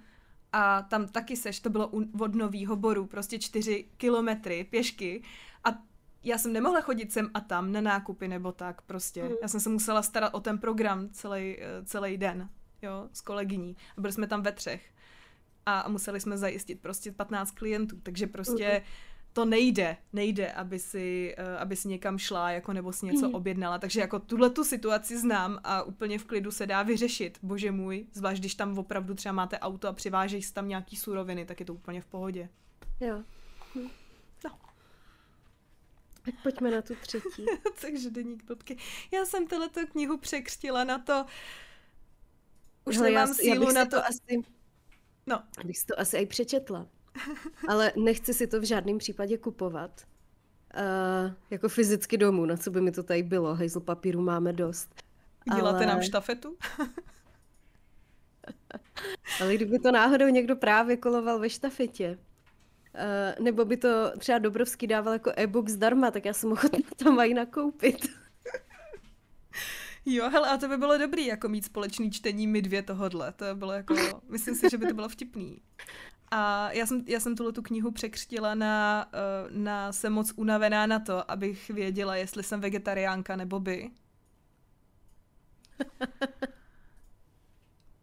a 0.53 0.83
tam 0.83 1.09
taky 1.09 1.37
seš, 1.37 1.61
to 1.61 1.71
bylo 1.71 1.91
od 2.21 2.35
Novýho 2.35 2.77
Boru, 2.77 3.07
prostě 3.07 3.39
čtyři 3.39 3.89
kilometry 3.97 4.65
pěšky 4.65 5.23
a 5.65 5.69
já 6.25 6.39
jsem 6.39 6.53
nemohla 6.53 6.81
chodit 6.81 7.13
sem 7.13 7.31
a 7.35 7.41
tam 7.41 7.73
na 7.73 7.81
nákupy 7.81 8.29
nebo 8.29 8.53
tak 8.53 8.83
prostě. 8.83 9.23
Mm. 9.23 9.31
Já 9.43 9.49
jsem 9.49 9.61
se 9.61 9.69
musela 9.69 10.03
starat 10.03 10.35
o 10.35 10.41
ten 10.41 10.59
program 10.59 11.09
celý, 11.09 11.57
eh, 11.59 11.85
celý 11.85 12.17
den, 12.17 12.49
jo, 12.83 13.09
s 13.13 13.21
kolegyní. 13.21 13.77
A 13.97 14.01
byli 14.01 14.13
jsme 14.13 14.27
tam 14.27 14.43
ve 14.43 14.53
třech. 14.53 14.93
A 15.67 15.89
museli 15.89 16.21
jsme 16.21 16.39
zajistit 16.39 16.81
prostě 16.81 17.13
15 17.13 17.51
klientů, 17.51 18.01
takže 18.03 18.27
prostě 18.27 18.83
mm. 18.85 18.93
To 19.33 19.45
nejde, 19.45 19.97
nejde, 20.13 20.53
aby 20.53 20.79
si, 20.79 21.35
eh, 21.39 21.59
aby 21.59 21.77
si 21.77 21.89
někam 21.89 22.19
šla 22.19 22.51
jako 22.51 22.73
nebo 22.73 22.93
si 22.93 23.07
něco 23.07 23.29
mm. 23.29 23.35
objednala. 23.35 23.79
Takže 23.79 24.01
jako 24.01 24.19
tuhle 24.19 24.51
tu 24.51 24.65
situaci 24.65 25.19
znám 25.19 25.61
a 25.65 25.83
úplně 25.83 26.19
v 26.19 26.25
klidu 26.25 26.51
se 26.51 26.67
dá 26.67 26.83
vyřešit, 26.83 27.39
bože 27.43 27.71
můj. 27.71 28.07
Zvlášť, 28.13 28.41
když 28.41 28.55
tam 28.55 28.79
opravdu 28.79 29.15
třeba 29.15 29.33
máte 29.33 29.59
auto 29.59 29.89
a 29.89 29.93
přivážejí 29.93 30.43
tam 30.53 30.69
nějaký 30.69 30.97
suroviny, 30.97 31.47
tak 31.47 31.61
je 31.61 31.67
to 31.67 31.75
úplně 31.75 32.01
v 32.01 32.07
pohodě. 32.07 32.49
Jo. 33.01 33.23
Hm. 33.75 33.89
Tak 36.25 36.35
pojďme 36.43 36.71
na 36.71 36.83
tu 36.83 36.95
třetí. 36.95 37.47
Takže 37.81 38.11
deník 38.11 38.45
Bobky. 38.45 38.77
Já 39.13 39.25
jsem 39.25 39.47
tohleto 39.47 39.87
knihu 39.87 40.19
překřtila 40.19 40.85
na 40.85 40.99
to, 40.99 41.27
už 42.85 42.97
Hele, 42.97 43.11
nemám 43.11 43.29
já, 43.29 43.35
sílu 43.35 43.67
já 43.67 43.73
na 43.73 43.85
to. 43.85 43.91
to 43.91 44.07
asi, 44.07 44.43
no. 45.27 45.43
Bych 45.65 45.79
si 45.79 45.87
to 45.87 46.01
asi 46.01 46.17
i 46.17 46.27
přečetla. 46.27 46.87
Ale 47.69 47.93
nechci 47.97 48.35
si 48.35 48.47
to 48.47 48.61
v 48.61 48.65
žádném 48.65 48.99
případě 48.99 49.39
kupovat. 49.39 50.07
Uh, 50.77 51.33
jako 51.51 51.69
fyzicky 51.69 52.19
domů, 52.19 52.47
na 52.47 52.57
co 52.57 52.71
by 52.71 52.81
mi 52.81 52.93
to 52.93 53.03
tady 53.03 53.23
bylo. 53.23 53.55
Hejzl 53.55 53.81
papíru 53.81 54.21
máme 54.21 54.53
dost. 54.53 55.03
Děláte 55.55 55.77
Ale... 55.77 55.87
nám 55.87 56.03
štafetu? 56.03 56.57
Ale 59.41 59.55
kdyby 59.55 59.79
to 59.79 59.93
náhodou 59.93 60.29
někdo 60.29 60.57
právě 60.57 60.97
koloval 60.97 61.39
ve 61.39 61.51
štafetě, 61.51 62.19
Uh, 62.95 63.45
nebo 63.45 63.65
by 63.65 63.77
to 63.77 64.13
třeba 64.19 64.39
Dobrovský 64.39 64.87
dával 64.87 65.13
jako 65.13 65.33
e-book 65.37 65.69
zdarma, 65.69 66.11
tak 66.11 66.25
já 66.25 66.33
jsem 66.33 66.53
ochotná 66.53 66.79
to 66.97 67.13
mají 67.13 67.35
nakoupit. 67.35 68.09
Jo, 70.07 70.31
hele, 70.31 70.49
a 70.49 70.57
to 70.57 70.69
by 70.69 70.77
bylo 70.77 70.99
dobrý, 70.99 71.27
jako 71.27 71.49
mít 71.49 71.65
společný 71.65 72.11
čtení 72.11 72.47
my 72.47 72.63
dvě 72.63 72.83
tohodle. 72.83 73.33
To 73.33 73.45
bylo 73.55 73.73
jako, 73.73 73.95
myslím 74.29 74.55
si, 74.55 74.71
že 74.71 74.79
by 74.79 74.87
to 74.87 74.95
bylo 74.95 75.09
vtipný. 75.09 75.63
A 76.35 76.73
já 76.73 76.87
jsem, 76.87 77.05
já 77.07 77.21
jsem 77.21 77.37
tuhle 77.37 77.53
tu 77.53 77.63
knihu 77.63 77.91
překřtila 77.91 78.55
na, 78.55 79.07
uh, 79.15 79.57
na 79.57 79.93
jsem 79.93 80.13
moc 80.13 80.33
unavená 80.37 80.87
na 80.87 80.99
to, 80.99 81.31
abych 81.31 81.71
věděla, 81.71 82.17
jestli 82.17 82.43
jsem 82.43 82.61
vegetariánka 82.61 83.37
nebo 83.37 83.61
by. 83.61 83.91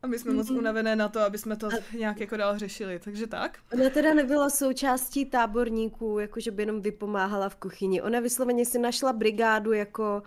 A 0.02 0.08
my 0.08 0.20
jsme 0.20 0.32
mm-hmm. 0.32 0.36
moc 0.36 0.50
unavené 0.50 0.96
na 0.96 1.10
to, 1.10 1.20
aby 1.20 1.38
jsme 1.38 1.56
to 1.56 1.68
a... 1.68 1.98
nějak 1.98 2.20
jako 2.20 2.38
dál 2.38 2.58
řešili, 2.58 3.00
takže 3.00 3.28
tak. 3.28 3.60
Ona 3.74 3.90
teda 3.90 4.14
nebyla 4.14 4.50
součástí 4.50 5.26
táborníků, 5.26 6.20
jakože 6.20 6.52
by 6.52 6.62
jenom 6.62 6.82
vypomáhala 6.82 7.50
v 7.50 7.56
kuchyni. 7.56 8.02
Ona 8.02 8.20
vysloveně 8.20 8.66
si 8.66 8.80
našla 8.80 9.14
brigádu 9.14 9.74
jako 9.74 10.24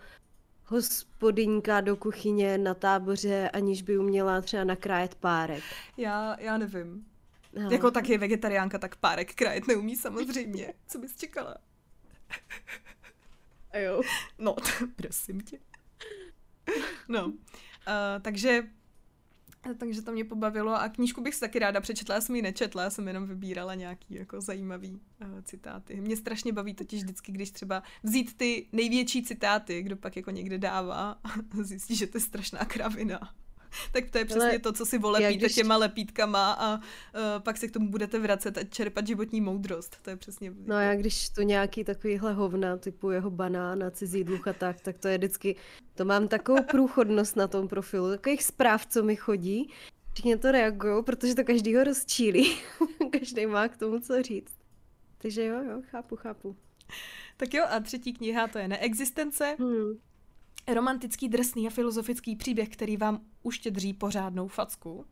hospodyňka 0.65 1.81
do 1.81 1.97
kuchyně 1.97 2.59
na 2.59 2.75
táboře, 2.75 3.51
aniž 3.51 3.83
by 3.83 3.99
uměla 3.99 4.41
třeba 4.41 4.65
nakrájet 4.65 5.15
párek. 5.15 5.63
Já, 5.97 6.37
já 6.41 6.59
nevím. 6.59 7.12
No. 7.53 7.71
Jako 7.71 7.91
taky 7.91 8.19
vegetariánka, 8.19 8.79
tak 8.79 8.97
párek 8.97 9.35
krájet 9.35 9.67
neumí 9.67 9.97
samozřejmě. 9.97 10.75
Co 10.87 10.99
bys 10.99 11.17
čekala? 11.17 11.57
A 13.71 13.79
jo. 13.79 14.03
No, 14.39 14.57
prosím 14.97 15.41
tě. 15.41 15.59
No, 17.09 17.27
uh, 17.27 17.35
takže 18.23 18.63
takže 19.79 20.03
to 20.03 20.13
mě 20.13 20.25
pobavilo 20.25 20.75
a 20.75 20.89
knížku 20.89 21.21
bych 21.21 21.35
si 21.35 21.41
taky 21.41 21.59
ráda 21.59 21.81
přečetla, 21.81 22.15
já 22.15 22.21
jsem 22.21 22.37
ji 22.37 22.43
nečetla, 22.43 22.83
já 22.83 22.91
jsem 22.91 23.09
jenom 23.09 23.27
vybírala 23.27 23.75
nějaký 23.75 24.15
jako 24.15 24.41
zajímavý 24.41 24.91
uh, 24.91 25.41
citáty. 25.43 26.01
Mě 26.01 26.17
strašně 26.17 26.53
baví 26.53 26.75
totiž 26.75 27.03
vždycky, 27.03 27.33
když 27.33 27.51
třeba 27.51 27.83
vzít 28.03 28.37
ty 28.37 28.69
největší 28.73 29.23
citáty, 29.23 29.83
kdo 29.83 29.97
pak 29.97 30.17
jako 30.17 30.31
někde 30.31 30.59
dává 30.59 31.11
a 31.25 31.29
zjistí, 31.63 31.97
že 31.97 32.07
to 32.07 32.17
je 32.17 32.23
strašná 32.23 32.65
kravina. 32.65 33.35
Tak 33.93 34.11
to 34.11 34.19
je 34.19 34.25
přesně 34.25 34.49
Ale 34.49 34.59
to, 34.59 34.73
co 34.73 34.87
si 34.87 34.99
volepíte 34.99 35.35
když... 35.35 35.55
těma 35.55 35.77
lepítkama 35.77 36.53
a 36.53 36.75
uh, 36.75 36.81
pak 37.39 37.57
se 37.57 37.69
k 37.69 37.73
tomu 37.73 37.91
budete 37.91 38.19
vracet 38.19 38.59
a 38.59 38.65
čerpat 38.65 39.07
životní 39.07 39.41
moudrost. 39.41 39.97
To 40.03 40.11
je 40.11 40.17
přesně... 40.17 40.53
No 40.67 40.81
já 40.81 40.95
když 40.95 41.29
to 41.29 41.43
nějaký 41.43 41.85
takovýhle 41.85 42.33
hovna, 42.33 42.77
typu 42.77 43.11
jeho 43.11 43.31
banán 43.31 43.85
a 43.85 43.91
cizí 43.91 44.25
duch 44.25 44.49
a 44.49 44.53
tak, 44.53 44.81
tak 44.81 44.99
to 44.99 45.09
je 45.09 45.19
vždycky, 45.19 45.57
to 45.95 46.05
mám 46.05 46.29
takovou 46.29 46.63
průchodnost 46.71 47.37
na 47.37 47.49
tom 47.49 47.69
profilu, 47.69 48.11
takových 48.11 48.45
zpráv, 48.45 48.87
co 48.87 49.03
mi 49.03 49.17
chodí, 49.17 49.71
všichni 50.13 50.37
to 50.37 50.53
reagují, 50.53 51.05
protože 51.05 51.35
to 51.35 51.45
každýho 51.45 51.85
rozčílí. 51.85 52.57
Každý 53.11 53.47
má 53.47 53.69
k 53.69 53.77
tomu 53.77 54.01
co 54.01 54.23
říct. 54.23 54.55
Takže 55.19 55.45
jo, 55.45 55.63
jo, 55.63 55.83
chápu, 55.91 56.17
chápu. 56.17 56.57
Tak 57.37 57.55
jo, 57.55 57.65
a 57.71 57.81
třetí 57.81 58.13
kniha 58.13 58.49
to 58.49 58.59
je 58.59 58.69
Neexistence. 58.69 59.57
Hmm 59.59 60.12
romantický, 60.69 61.29
drsný 61.29 61.67
a 61.67 61.71
filozofický 61.71 62.37
příběh, 62.37 62.69
který 62.69 62.97
vám 62.97 63.21
uštědří 63.43 63.93
pořádnou 63.93 64.49
facku. 64.49 65.07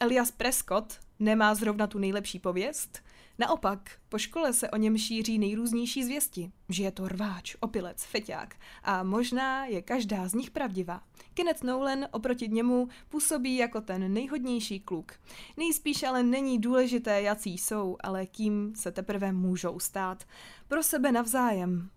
Elias 0.00 0.30
Prescott 0.30 1.00
nemá 1.18 1.54
zrovna 1.54 1.86
tu 1.86 1.98
nejlepší 1.98 2.38
pověst, 2.38 3.02
naopak 3.38 3.90
po 4.08 4.18
škole 4.18 4.52
se 4.52 4.70
o 4.70 4.76
něm 4.76 4.98
šíří 4.98 5.38
nejrůznější 5.38 6.04
zvěsti, 6.04 6.52
že 6.68 6.82
je 6.82 6.90
to 6.90 7.08
rváč, 7.08 7.56
opilec, 7.60 8.04
feťák 8.04 8.56
a 8.82 9.02
možná 9.02 9.64
je 9.64 9.82
každá 9.82 10.28
z 10.28 10.34
nich 10.34 10.50
pravdivá. 10.50 11.02
Kenneth 11.34 11.62
Nolan 11.62 12.06
oproti 12.10 12.48
němu 12.48 12.88
působí 13.08 13.56
jako 13.56 13.80
ten 13.80 14.12
nejhodnější 14.12 14.80
kluk. 14.80 15.12
Nejspíš 15.56 16.02
ale 16.02 16.22
není 16.22 16.58
důležité, 16.58 17.22
jací 17.22 17.58
jsou, 17.58 17.96
ale 18.00 18.26
kým 18.26 18.72
se 18.76 18.92
teprve 18.92 19.32
můžou 19.32 19.78
stát. 19.78 20.24
Pro 20.68 20.82
sebe 20.82 21.12
navzájem, 21.12 21.90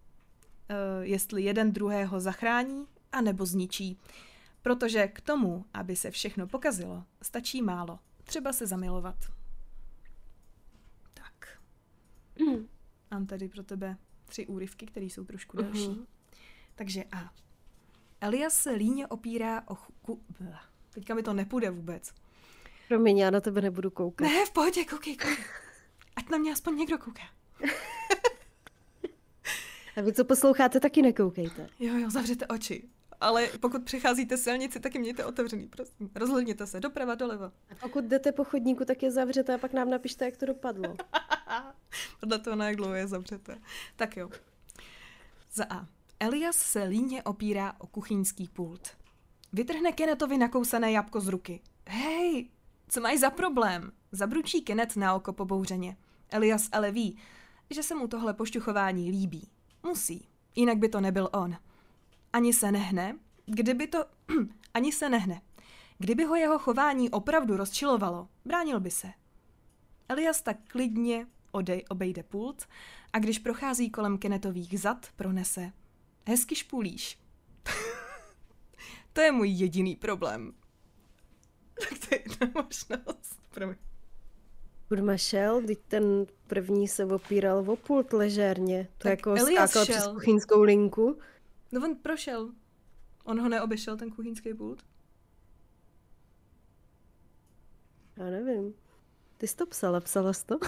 jestli 1.01 1.43
jeden 1.43 1.72
druhého 1.72 2.20
zachrání 2.20 2.88
a 3.12 3.22
nebo 3.22 3.46
zničí. 3.46 4.00
Protože 4.62 5.08
k 5.08 5.22
tomu, 5.22 5.65
aby 5.74 5.96
se 5.96 6.12
všechno 6.12 6.48
pokazilo, 6.48 7.03
stačí 7.22 7.62
málo. 7.62 8.00
Třeba 8.24 8.53
se 8.53 8.67
zamilovat. 8.67 9.15
Tak. 11.13 11.60
Mm. 12.39 12.67
Mám 13.12 13.25
tady 13.25 13.50
pro 13.50 13.63
tebe 13.63 13.98
tři 14.25 14.48
úryvky, 14.48 14.86
které 14.86 15.05
jsou 15.05 15.25
trošku 15.25 15.58
delší. 15.58 15.88
Uh-huh. 15.88 16.05
Takže 16.75 17.03
A. 17.12 17.34
Elias 18.22 18.53
se 18.53 18.72
líně 18.72 19.08
opírá 19.08 19.63
o 19.67 19.75
chuku... 19.75 20.24
Teďka 20.89 21.15
mi 21.15 21.24
to 21.24 21.34
nepůjde 21.34 21.70
vůbec. 21.70 22.13
Promiň, 22.88 23.17
já 23.17 23.29
na 23.29 23.41
tebe 23.41 23.62
nebudu 23.62 23.91
koukat. 23.91 24.27
Ne, 24.27 24.46
v 24.46 24.51
pohodě, 24.51 24.86
koukej, 24.86 25.17
koukej. 25.17 25.46
Ať 26.15 26.29
na 26.29 26.38
mě 26.38 26.51
aspoň 26.51 26.77
někdo 26.77 26.98
kouká. 26.98 27.24
A 29.96 30.02
vy, 30.02 30.14
co 30.14 30.26
posloucháte, 30.26 30.80
taky 30.80 31.02
nekoukejte. 31.02 31.70
Jo, 31.80 31.98
jo, 31.98 32.10
zavřete 32.10 32.48
oči. 32.48 32.84
Ale 33.22 33.50
pokud 33.60 33.84
přecházíte 33.84 34.38
silnici, 34.38 34.80
taky 34.80 35.00
mějte 35.00 35.26
otevřený, 35.26 35.68
prosím. 35.68 36.10
Rozhledněte 36.16 36.68
se, 36.68 36.80
doprava, 36.80 37.16
doleva. 37.16 37.52
A 37.72 37.76
pokud 37.82 38.06
jdete 38.06 38.32
po 38.32 38.44
chodníku, 38.44 38.86
tak 38.86 39.04
je 39.04 39.12
zavřete 39.12 39.54
a 39.54 39.58
pak 39.58 39.74
nám 39.74 39.90
napište, 39.90 40.26
jak 40.26 40.38
to 40.38 40.46
dopadlo. 40.46 40.96
Podle 42.20 42.40
toho, 42.40 42.56
na 42.56 42.66
jak 42.68 42.76
dlouho 42.76 42.94
je 42.94 43.08
zavřete. 43.08 43.58
Tak 43.96 44.18
jo. 44.18 44.30
Za 45.54 45.66
A. 45.70 45.88
Elias 46.20 46.56
se 46.56 46.84
líně 46.84 47.24
opírá 47.24 47.74
o 47.80 47.88
kuchyňský 47.88 48.48
pult. 48.48 48.98
Vytrhne 49.54 49.92
Kennetovi 49.92 50.38
nakousané 50.38 50.92
jabko 50.92 51.22
z 51.22 51.28
ruky. 51.28 51.62
Hej, 51.88 52.50
co 52.89 53.02
máš 53.02 53.20
za 53.20 53.30
problém? 53.30 53.91
Zabručí 54.12 54.62
Kenneth 54.62 54.96
na 54.96 55.15
oko 55.15 55.34
pobouřeně. 55.34 55.98
Elias 56.30 56.70
ale 56.72 56.91
ví, 56.91 57.17
že 57.70 57.84
se 57.84 57.96
mu 57.96 58.08
tohle 58.08 58.34
pošťuchování 58.34 59.12
líbí. 59.12 59.50
Musí, 59.84 60.28
jinak 60.56 60.78
by 60.78 60.89
to 60.89 61.02
nebyl 61.02 61.30
on. 61.34 61.58
Ani 62.34 62.54
se 62.54 62.72
nehne, 62.72 63.19
kdyby 63.46 63.88
to... 63.88 64.06
ani 64.74 64.91
se 64.91 65.10
nehne. 65.10 65.41
Kdyby 65.98 66.24
ho 66.24 66.36
jeho 66.36 66.60
chování 66.60 67.10
opravdu 67.10 67.58
rozčilovalo, 67.58 68.28
bránil 68.46 68.80
by 68.80 68.91
se. 68.91 69.13
Elias 70.10 70.41
tak 70.41 70.58
klidně 70.67 71.28
odej, 71.52 71.86
obejde 71.89 72.24
pult 72.24 72.67
a 73.13 73.19
když 73.19 73.39
prochází 73.39 73.89
kolem 73.89 74.17
Kenetových 74.17 74.80
zad, 74.80 75.08
pronese. 75.15 75.72
Hezky 76.28 76.56
špulíš. 76.56 77.19
to 79.13 79.22
je 79.22 79.32
můj 79.32 79.50
jediný 79.50 79.96
problém. 79.96 80.54
tak 81.80 82.00
to 82.10 82.15
je 82.15 82.22
jedna 82.22 82.62
možnost. 82.62 83.41
Promiň. 83.50 83.92
Kurma 84.93 85.17
šel, 85.17 85.62
teď 85.67 85.79
ten 85.88 86.25
první 86.47 86.88
se 86.88 87.06
opíral 87.06 87.69
o 87.69 87.75
pult 87.75 88.13
ležérně. 88.13 88.88
To 88.97 89.03
tak 89.03 89.12
jako 89.12 89.29
Elias 89.29 89.69
skákal 89.69 89.86
šel. 89.86 89.95
přes 89.95 90.08
kuchyňskou 90.08 90.62
linku. 90.62 91.19
No 91.71 91.86
on 91.86 91.95
prošel. 91.95 92.51
On 93.23 93.41
ho 93.41 93.49
neobešel, 93.49 93.97
ten 93.97 94.12
kuchyňský 94.12 94.53
pult? 94.53 94.84
Já 98.17 98.25
nevím. 98.25 98.73
Ty 99.38 99.47
jsi 99.47 99.56
to 99.56 99.65
psala, 99.65 99.99
psala 99.99 100.34
jsi 100.34 100.45
to? 100.45 100.60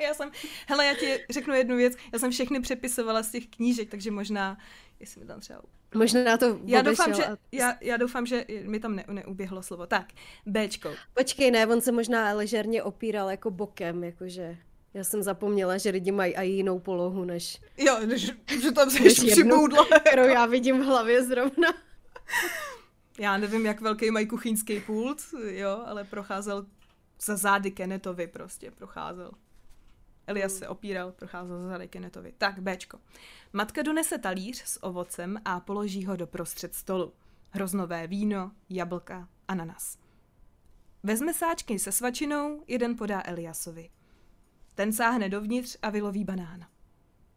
já 0.00 0.14
jsem, 0.14 0.30
hele, 0.66 0.86
já 0.86 0.94
ti 0.94 1.24
řeknu 1.30 1.54
jednu 1.54 1.76
věc, 1.76 1.96
já 2.12 2.18
jsem 2.18 2.30
všechny 2.30 2.60
přepisovala 2.60 3.22
z 3.22 3.30
těch 3.30 3.46
knížek, 3.46 3.90
takže 3.90 4.10
možná, 4.10 4.58
jestli 5.00 5.20
mi 5.20 5.26
tam 5.26 5.40
třeba 5.40 5.62
Možná 5.94 6.36
to 6.36 6.58
já 6.64 6.82
doufám, 6.82 7.14
že, 7.14 7.24
a... 7.24 7.36
já, 7.52 7.74
já 7.80 7.96
doufám, 7.96 8.26
že 8.26 8.44
mi 8.62 8.80
tam 8.80 8.96
ne, 8.96 9.04
neuběhlo 9.08 9.62
slovo. 9.62 9.86
Tak, 9.86 10.06
Bčko. 10.46 10.90
Počkej, 11.14 11.50
ne, 11.50 11.66
on 11.66 11.80
se 11.80 11.92
možná 11.92 12.32
ležerně 12.32 12.82
opíral 12.82 13.30
jako 13.30 13.50
bokem, 13.50 14.04
jakože... 14.04 14.56
Já 14.94 15.04
jsem 15.04 15.22
zapomněla, 15.22 15.78
že 15.78 15.90
lidi 15.90 16.12
mají 16.12 16.34
i 16.34 16.46
jinou 16.46 16.78
polohu, 16.78 17.24
než... 17.24 17.60
Jo, 17.76 17.98
než, 18.06 18.32
že 18.62 18.72
tam 18.72 18.90
se 18.90 19.02
ještě 19.02 19.30
přiboudla. 19.30 19.86
Kterou 20.00 20.28
já 20.28 20.46
vidím 20.46 20.80
v 20.80 20.84
hlavě 20.84 21.24
zrovna. 21.24 21.68
Já 23.18 23.36
nevím, 23.36 23.66
jak 23.66 23.80
velký 23.80 24.10
mají 24.10 24.26
kuchyňský 24.26 24.80
pult, 24.80 25.22
jo, 25.50 25.82
ale 25.86 26.04
procházel 26.04 26.66
za 27.20 27.36
zády 27.36 27.70
Kenetovi 27.70 28.26
prostě, 28.26 28.70
procházel. 28.70 29.30
Elias 30.28 30.54
se 30.54 30.68
opíral, 30.68 31.12
procházel 31.12 31.62
za 31.62 31.68
zády 31.68 31.88
Kenetovi. 31.88 32.34
Tak, 32.38 32.58
Bčko. 32.58 33.00
Matka 33.52 33.82
donese 33.82 34.18
talíř 34.18 34.62
s 34.64 34.82
ovocem 34.84 35.40
a 35.44 35.60
položí 35.60 36.04
ho 36.04 36.16
do 36.16 36.26
prostřed 36.26 36.74
stolu. 36.74 37.12
Hroznové 37.50 38.06
víno, 38.06 38.52
jablka, 38.68 39.28
ananas. 39.48 39.98
Vezme 41.02 41.34
sáčky 41.34 41.78
se 41.78 41.92
svačinou, 41.92 42.64
jeden 42.66 42.96
podá 42.96 43.22
Eliasovi. 43.24 43.90
Ten 44.74 44.92
sáhne 44.92 45.28
dovnitř 45.28 45.76
a 45.82 45.90
vyloví 45.90 46.24
banán. 46.24 46.66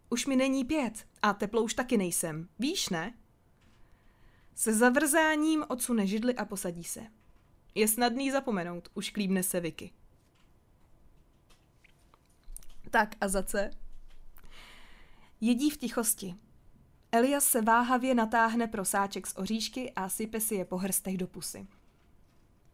Už 0.10 0.26
mi 0.26 0.36
není 0.36 0.66
pět 0.66 1.08
a 1.22 1.34
teplo 1.34 1.62
už 1.62 1.74
taky 1.74 1.98
nejsem. 1.98 2.50
Víš, 2.60 2.90
ne? 2.90 3.18
Se 4.56 4.74
zavrzáním 4.74 5.66
odsune 5.68 6.08
židli 6.08 6.36
a 6.36 6.46
posadí 6.46 6.84
se. 6.84 7.02
Je 7.76 7.88
snadný 7.88 8.32
zapomenout, 8.32 8.90
už 8.94 9.10
klíbne 9.10 9.44
se 9.44 9.60
Vicky. 9.60 9.92
Tak 12.92 13.16
a 13.22 13.28
za 13.28 13.44
C? 13.44 13.72
Jedí 15.42 15.70
v 15.70 15.78
tichosti. 15.78 16.36
Elias 17.12 17.46
se 17.46 17.62
váhavě 17.62 18.16
natáhne 18.16 18.68
pro 18.68 18.86
sáček 18.86 19.28
z 19.28 19.34
oříšky 19.38 19.92
a 19.92 20.10
sype 20.10 20.40
si 20.40 20.56
je 20.56 20.66
po 20.66 20.78
hrstech 20.78 21.18
do 21.18 21.28
pusy. 21.28 21.68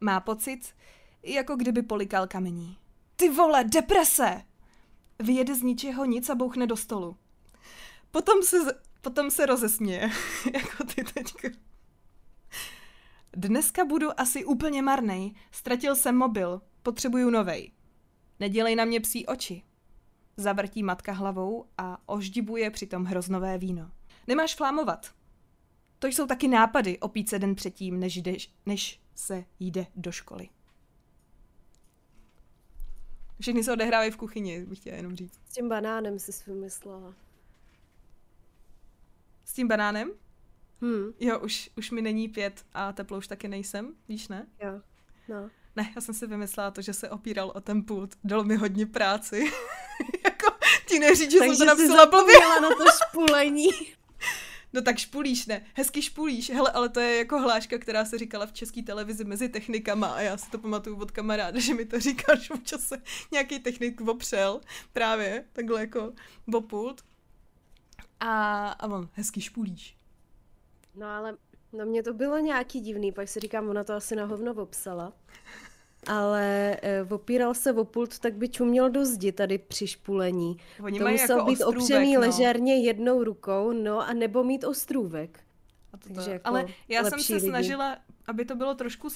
Má 0.00 0.20
pocit, 0.20 0.74
jako 1.22 1.56
kdyby 1.56 1.82
polikal 1.82 2.26
kamení. 2.26 2.78
Ty 3.16 3.28
vole, 3.28 3.64
deprese! 3.64 4.42
Vyjede 5.18 5.54
z 5.54 5.62
ničeho 5.62 6.04
nic 6.04 6.30
a 6.30 6.34
bouchne 6.34 6.66
do 6.66 6.76
stolu. 6.76 7.16
Potom 8.10 8.42
se, 8.42 8.56
potom 9.00 9.30
se 9.30 9.46
rozesměje, 9.46 10.10
jako 10.54 10.84
ty 10.84 11.04
teďka. 11.04 11.48
Dneska 13.36 13.84
budu 13.84 14.20
asi 14.20 14.44
úplně 14.44 14.82
marnej. 14.82 15.34
Ztratil 15.50 15.96
jsem 15.96 16.16
mobil. 16.16 16.62
Potřebuju 16.82 17.30
novej. 17.30 17.72
Nedělej 18.40 18.76
na 18.76 18.84
mě 18.84 19.00
psí 19.00 19.26
oči. 19.26 19.62
Zavrtí 20.40 20.82
matka 20.82 21.12
hlavou 21.12 21.66
a 21.78 22.08
oždibuje 22.08 22.70
přitom 22.70 23.04
hroznové 23.04 23.58
víno. 23.58 23.90
Nemáš 24.26 24.54
flámovat. 24.54 25.14
To 25.98 26.06
jsou 26.06 26.26
taky 26.26 26.48
nápady 26.48 26.98
opít 26.98 27.28
se 27.28 27.38
den 27.38 27.54
předtím, 27.54 28.00
než, 28.00 28.16
jdeš, 28.16 28.52
než 28.66 29.00
se 29.14 29.44
jde 29.60 29.86
do 29.96 30.12
školy. 30.12 30.48
Všechny 33.40 33.64
se 33.64 33.72
odehrávají 33.72 34.10
v 34.10 34.16
kuchyni, 34.16 34.66
bych 34.66 34.78
chtěla 34.78 34.96
jenom 34.96 35.16
říct. 35.16 35.40
S 35.44 35.54
tím 35.54 35.68
banánem 35.68 36.18
si 36.18 36.50
vymyslela. 36.50 37.14
S 39.44 39.52
tím 39.52 39.68
banánem? 39.68 40.10
Hmm. 40.80 41.12
Jo, 41.20 41.40
už, 41.40 41.70
už 41.76 41.90
mi 41.90 42.02
není 42.02 42.28
pět 42.28 42.66
a 42.72 42.92
teplo 42.92 43.18
už 43.18 43.28
taky 43.28 43.48
nejsem, 43.48 43.94
víš 44.08 44.28
ne? 44.28 44.46
Jo, 44.62 44.80
no. 45.28 45.50
Ne, 45.76 45.92
já 45.94 46.00
jsem 46.00 46.14
si 46.14 46.26
vymyslela 46.26 46.70
to, 46.70 46.82
že 46.82 46.92
se 46.92 47.10
opíral 47.10 47.52
o 47.54 47.60
ten 47.60 47.82
pult. 47.82 48.18
Dalo 48.24 48.44
mi 48.44 48.56
hodně 48.56 48.86
práci. 48.86 49.44
musí 50.88 50.98
neříct, 50.98 51.30
že 51.32 51.38
Takže 51.38 51.56
jsem 51.56 51.66
to 51.66 51.74
napsala 51.76 52.06
blbě. 52.06 52.34
na 52.60 52.68
to 52.68 52.84
špulení. 53.04 53.68
No 54.72 54.82
tak 54.82 54.98
špulíš, 54.98 55.46
ne, 55.46 55.66
hezky 55.74 56.02
špulíš. 56.02 56.50
Hele, 56.50 56.70
ale 56.70 56.88
to 56.88 57.00
je 57.00 57.16
jako 57.18 57.38
hláška, 57.40 57.78
která 57.78 58.04
se 58.04 58.18
říkala 58.18 58.46
v 58.46 58.52
české 58.52 58.82
televizi 58.82 59.24
mezi 59.24 59.48
technikama 59.48 60.06
a 60.06 60.20
já 60.20 60.36
si 60.36 60.50
to 60.50 60.58
pamatuju 60.58 60.96
od 61.00 61.10
kamaráda, 61.10 61.60
že 61.60 61.74
mi 61.74 61.84
to 61.84 62.00
říkal, 62.00 62.36
že 62.40 62.54
občas 62.54 62.80
se 62.80 63.02
nějaký 63.32 63.58
technik 63.58 64.00
opřel 64.00 64.60
právě 64.92 65.44
takhle 65.52 65.80
jako 65.80 66.12
o 66.54 66.60
pult. 66.60 67.04
A, 68.20 68.68
a 68.68 68.86
on, 68.88 69.08
hezky 69.12 69.40
špulíš. 69.40 69.96
No 70.94 71.06
ale 71.06 71.36
na 71.72 71.84
mě 71.84 72.02
to 72.02 72.12
bylo 72.12 72.38
nějaký 72.38 72.80
divný, 72.80 73.12
pak 73.12 73.28
si 73.28 73.40
říkám, 73.40 73.68
ona 73.68 73.84
to 73.84 73.92
asi 73.92 74.16
na 74.16 74.24
hovno 74.24 74.54
opsala. 74.54 75.12
Ale 76.08 76.76
e, 76.82 77.02
opíral 77.10 77.54
se 77.54 77.72
o 77.72 77.84
pult, 77.84 78.18
tak 78.18 78.34
by 78.34 78.48
čuměl 78.48 78.90
do 78.90 79.04
zdi 79.04 79.32
tady 79.32 79.58
při 79.58 79.86
špulení. 79.86 80.56
Oni 80.82 80.98
to 80.98 81.04
mají 81.04 81.20
musel 81.20 81.36
jako 81.36 81.50
být 81.50 81.60
ostrůvek, 81.64 81.82
opřený 81.82 82.14
no. 82.14 82.20
ležerně 82.20 82.76
jednou 82.76 83.24
rukou, 83.24 83.72
no 83.72 84.00
a 84.00 84.12
nebo 84.12 84.44
mít 84.44 84.64
ostrůvek. 84.64 85.40
A 85.92 85.96
to 85.96 86.08
Takže 86.08 86.24
to, 86.24 86.30
jako 86.30 86.48
ale 86.48 86.66
já 86.88 87.04
jsem 87.04 87.20
se 87.20 87.34
lidi. 87.34 87.48
snažila, 87.48 87.96
aby 88.26 88.44
to 88.44 88.54
bylo 88.56 88.74
trošku 88.74 89.08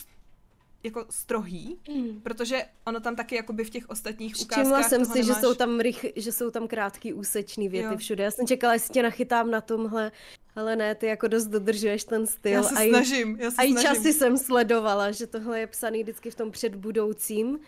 jako 0.84 1.06
strohý, 1.10 1.78
protože 2.22 2.64
ono 2.86 3.00
tam 3.00 3.16
taky 3.16 3.34
jakoby 3.36 3.64
v 3.64 3.70
těch 3.70 3.90
ostatních 3.90 4.34
ukázkách 4.40 4.64
Všimla 4.64 4.82
jsem 4.82 5.04
si, 5.04 5.18
že 5.18 5.28
nemáš. 5.28 5.40
jsou, 5.40 5.54
tam 5.54 5.80
rych, 5.80 6.06
že 6.16 6.32
jsou 6.32 6.50
tam 6.50 6.68
krátký 6.68 7.12
úsečný 7.12 7.68
věty 7.68 7.88
Jo. 7.92 7.96
všude. 7.96 8.24
Já 8.24 8.30
jsem 8.30 8.46
čekala, 8.46 8.72
jestli 8.72 8.92
tě 8.92 9.02
nachytám 9.02 9.50
na 9.50 9.60
tomhle, 9.60 10.12
ale 10.56 10.76
ne, 10.76 10.94
ty 10.94 11.06
jako 11.06 11.28
dost 11.28 11.46
dodržuješ 11.46 12.04
ten 12.04 12.26
styl. 12.26 12.52
Já 12.52 12.62
se 12.62 12.74
a 12.74 12.88
snažím, 12.88 13.36
já 13.40 13.50
se 13.50 13.56
A 13.58 13.62
i 13.62 13.72
snažím. 13.72 13.88
časy 13.88 14.12
jsem 14.12 14.38
sledovala, 14.38 15.10
že 15.10 15.26
tohle 15.26 15.60
je 15.60 15.66
psaný 15.66 16.02
vždycky 16.02 16.30
v 16.30 16.34
tom 16.34 16.50
předbudoucím, 16.50 17.58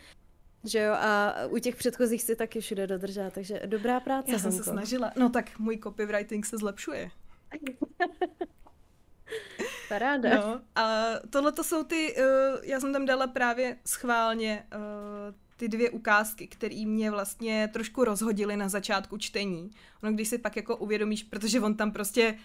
že 0.64 0.78
jo, 0.78 0.92
a 0.92 1.34
u 1.48 1.58
těch 1.58 1.76
předchozích 1.76 2.22
si 2.22 2.36
taky 2.36 2.60
všude 2.60 2.86
dodržá, 2.86 3.30
takže 3.30 3.60
dobrá 3.66 4.00
práce, 4.00 4.30
Já 4.32 4.38
jsem 4.38 4.50
se 4.52 4.56
Hanko. 4.56 4.70
snažila. 4.72 5.12
No 5.16 5.30
tak 5.30 5.58
můj 5.58 5.78
copywriting 5.82 6.46
se 6.46 6.58
zlepšuje. 6.58 7.10
Paráda. 9.88 10.30
No, 10.36 10.60
a 10.76 11.04
tohle 11.30 11.52
to 11.52 11.64
jsou 11.64 11.84
ty, 11.84 12.14
uh, 12.16 12.24
já 12.62 12.80
jsem 12.80 12.92
tam 12.92 13.06
dala 13.06 13.26
právě 13.26 13.76
schválně 13.86 14.66
uh, 14.74 15.34
ty 15.56 15.68
dvě 15.68 15.90
ukázky, 15.90 16.46
které 16.46 16.84
mě 16.86 17.10
vlastně 17.10 17.68
trošku 17.72 18.04
rozhodily 18.04 18.56
na 18.56 18.68
začátku 18.68 19.18
čtení. 19.18 19.70
Ono, 20.02 20.12
když 20.12 20.28
si 20.28 20.38
pak 20.38 20.56
jako 20.56 20.76
uvědomíš, 20.76 21.22
protože 21.22 21.60
on 21.60 21.74
tam 21.76 21.92
prostě 21.92 22.38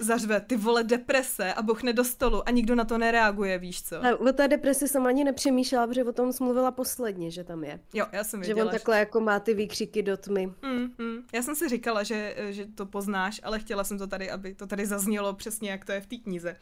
zařve 0.00 0.40
ty 0.40 0.56
vole 0.56 0.84
deprese 0.84 1.54
a 1.54 1.62
bochne 1.62 1.92
do 1.92 2.04
stolu 2.04 2.48
a 2.48 2.50
nikdo 2.50 2.74
na 2.74 2.84
to 2.84 2.98
nereaguje, 2.98 3.58
víš 3.58 3.82
co? 3.82 4.04
A 4.04 4.16
o 4.20 4.32
té 4.32 4.48
depresi 4.48 4.88
jsem 4.88 5.06
ani 5.06 5.24
nepřemýšlela, 5.24 5.86
protože 5.86 6.04
o 6.04 6.12
tom 6.12 6.32
jsi 6.32 6.44
mluvila 6.44 6.70
posledně, 6.70 7.30
že 7.30 7.44
tam 7.44 7.64
je. 7.64 7.80
Jo, 7.94 8.06
já 8.12 8.24
jsem 8.24 8.44
Že 8.44 8.46
věděla. 8.46 8.66
on 8.66 8.72
takhle 8.72 8.98
jako 8.98 9.20
má 9.20 9.40
ty 9.40 9.54
výkřiky 9.54 10.02
do 10.02 10.16
tmy. 10.16 10.46
Mm, 10.46 10.94
mm. 10.98 11.16
Já 11.32 11.42
jsem 11.42 11.54
si 11.54 11.68
říkala, 11.68 12.02
že, 12.02 12.36
že 12.50 12.66
to 12.66 12.86
poznáš, 12.86 13.40
ale 13.44 13.58
chtěla 13.58 13.84
jsem 13.84 13.98
to 13.98 14.06
tady, 14.06 14.30
aby 14.30 14.54
to 14.54 14.66
tady 14.66 14.86
zaznělo 14.86 15.34
přesně, 15.34 15.70
jak 15.70 15.84
to 15.84 15.92
je 15.92 16.00
v 16.00 16.06
té 16.06 16.16
knize. 16.16 16.56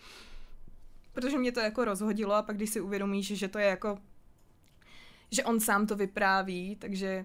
Protože 1.12 1.38
mě 1.38 1.52
to 1.52 1.60
jako 1.60 1.84
rozhodilo 1.84 2.34
a 2.34 2.42
pak 2.42 2.56
když 2.56 2.70
si 2.70 2.80
uvědomíš, 2.80 3.26
že 3.26 3.48
to 3.48 3.58
je 3.58 3.66
jako, 3.66 3.98
že 5.30 5.44
on 5.44 5.60
sám 5.60 5.86
to 5.86 5.96
vypráví, 5.96 6.76
takže 6.76 7.24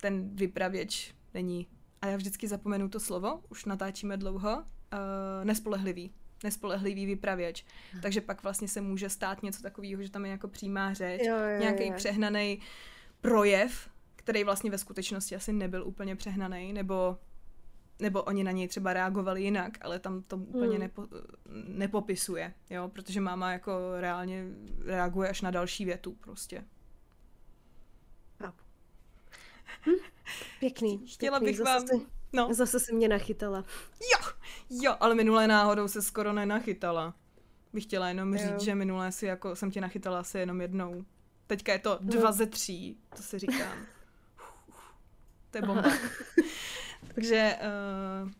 ten 0.00 0.36
vypravěč 0.36 1.14
není, 1.34 1.66
a 2.02 2.06
já 2.06 2.16
vždycky 2.16 2.48
zapomenu 2.48 2.88
to 2.88 3.00
slovo, 3.00 3.40
už 3.48 3.64
natáčíme 3.64 4.16
dlouho, 4.16 4.64
uh, 4.94 5.44
nespolehlivý. 5.44 6.12
Nespolehlivý 6.44 7.06
vypravěč. 7.06 7.64
Takže 8.02 8.20
pak 8.20 8.42
vlastně 8.42 8.68
se 8.68 8.80
může 8.80 9.08
stát 9.08 9.42
něco 9.42 9.62
takového, 9.62 10.02
že 10.02 10.10
tam 10.10 10.24
je 10.24 10.30
jako 10.30 10.48
přímá 10.48 10.94
řeč, 10.94 11.22
nějaký 11.58 11.92
přehnaný 11.92 12.60
projev, 13.20 13.88
který 14.16 14.44
vlastně 14.44 14.70
ve 14.70 14.78
skutečnosti 14.78 15.36
asi 15.36 15.52
nebyl 15.52 15.86
úplně 15.86 16.16
přehnaný, 16.16 16.72
nebo 16.72 17.18
nebo 17.98 18.22
oni 18.22 18.44
na 18.44 18.50
něj 18.50 18.68
třeba 18.68 18.92
reagovali 18.92 19.42
jinak, 19.42 19.78
ale 19.80 19.98
tam 19.98 20.22
to 20.22 20.36
úplně 20.36 20.70
Hmm. 20.70 20.80
nepo, 20.80 21.06
nepopisuje, 21.68 22.54
jo, 22.70 22.88
protože 22.88 23.20
máma 23.20 23.52
jako 23.52 24.00
reálně 24.00 24.44
reaguje 24.84 25.28
až 25.28 25.40
na 25.40 25.50
další 25.50 25.84
větu 25.84 26.16
prostě. 26.20 26.64
Hm? 29.86 29.92
Pěkný. 30.60 31.06
Chtěla 31.06 31.40
pěkný. 31.40 31.56
bych 31.56 31.64
vám... 31.64 31.86
Si, 31.86 32.06
No, 32.34 32.54
zase 32.54 32.80
si 32.80 32.94
mě 32.94 33.08
nachytala. 33.08 33.64
jo, 34.00 34.28
jo, 34.70 34.96
ale 35.00 35.14
minulé 35.14 35.46
náhodou 35.46 35.88
se 35.88 36.02
skoro 36.02 36.32
nenachytala. 36.32 37.14
Bych 37.72 37.84
chtěla 37.84 38.08
jenom 38.08 38.34
Jo. 38.34 38.38
říct, 38.38 38.60
že 38.60 38.74
minulé 38.74 39.12
si 39.12 39.26
jako 39.26 39.56
jsem 39.56 39.70
tě 39.70 39.80
nachytala 39.80 40.18
asi 40.20 40.38
jenom 40.38 40.60
jednou. 40.60 41.04
Teďka 41.46 41.72
je 41.72 41.78
to 41.78 41.98
No. 42.00 42.12
dva 42.12 42.32
ze 42.32 42.46
tří, 42.46 42.98
to 43.16 43.22
si 43.22 43.38
říkám. 43.38 43.78
to 45.50 45.58
je 45.58 45.62
bomba. 45.62 45.92
takže, 47.14 47.58
uh, 48.24 48.30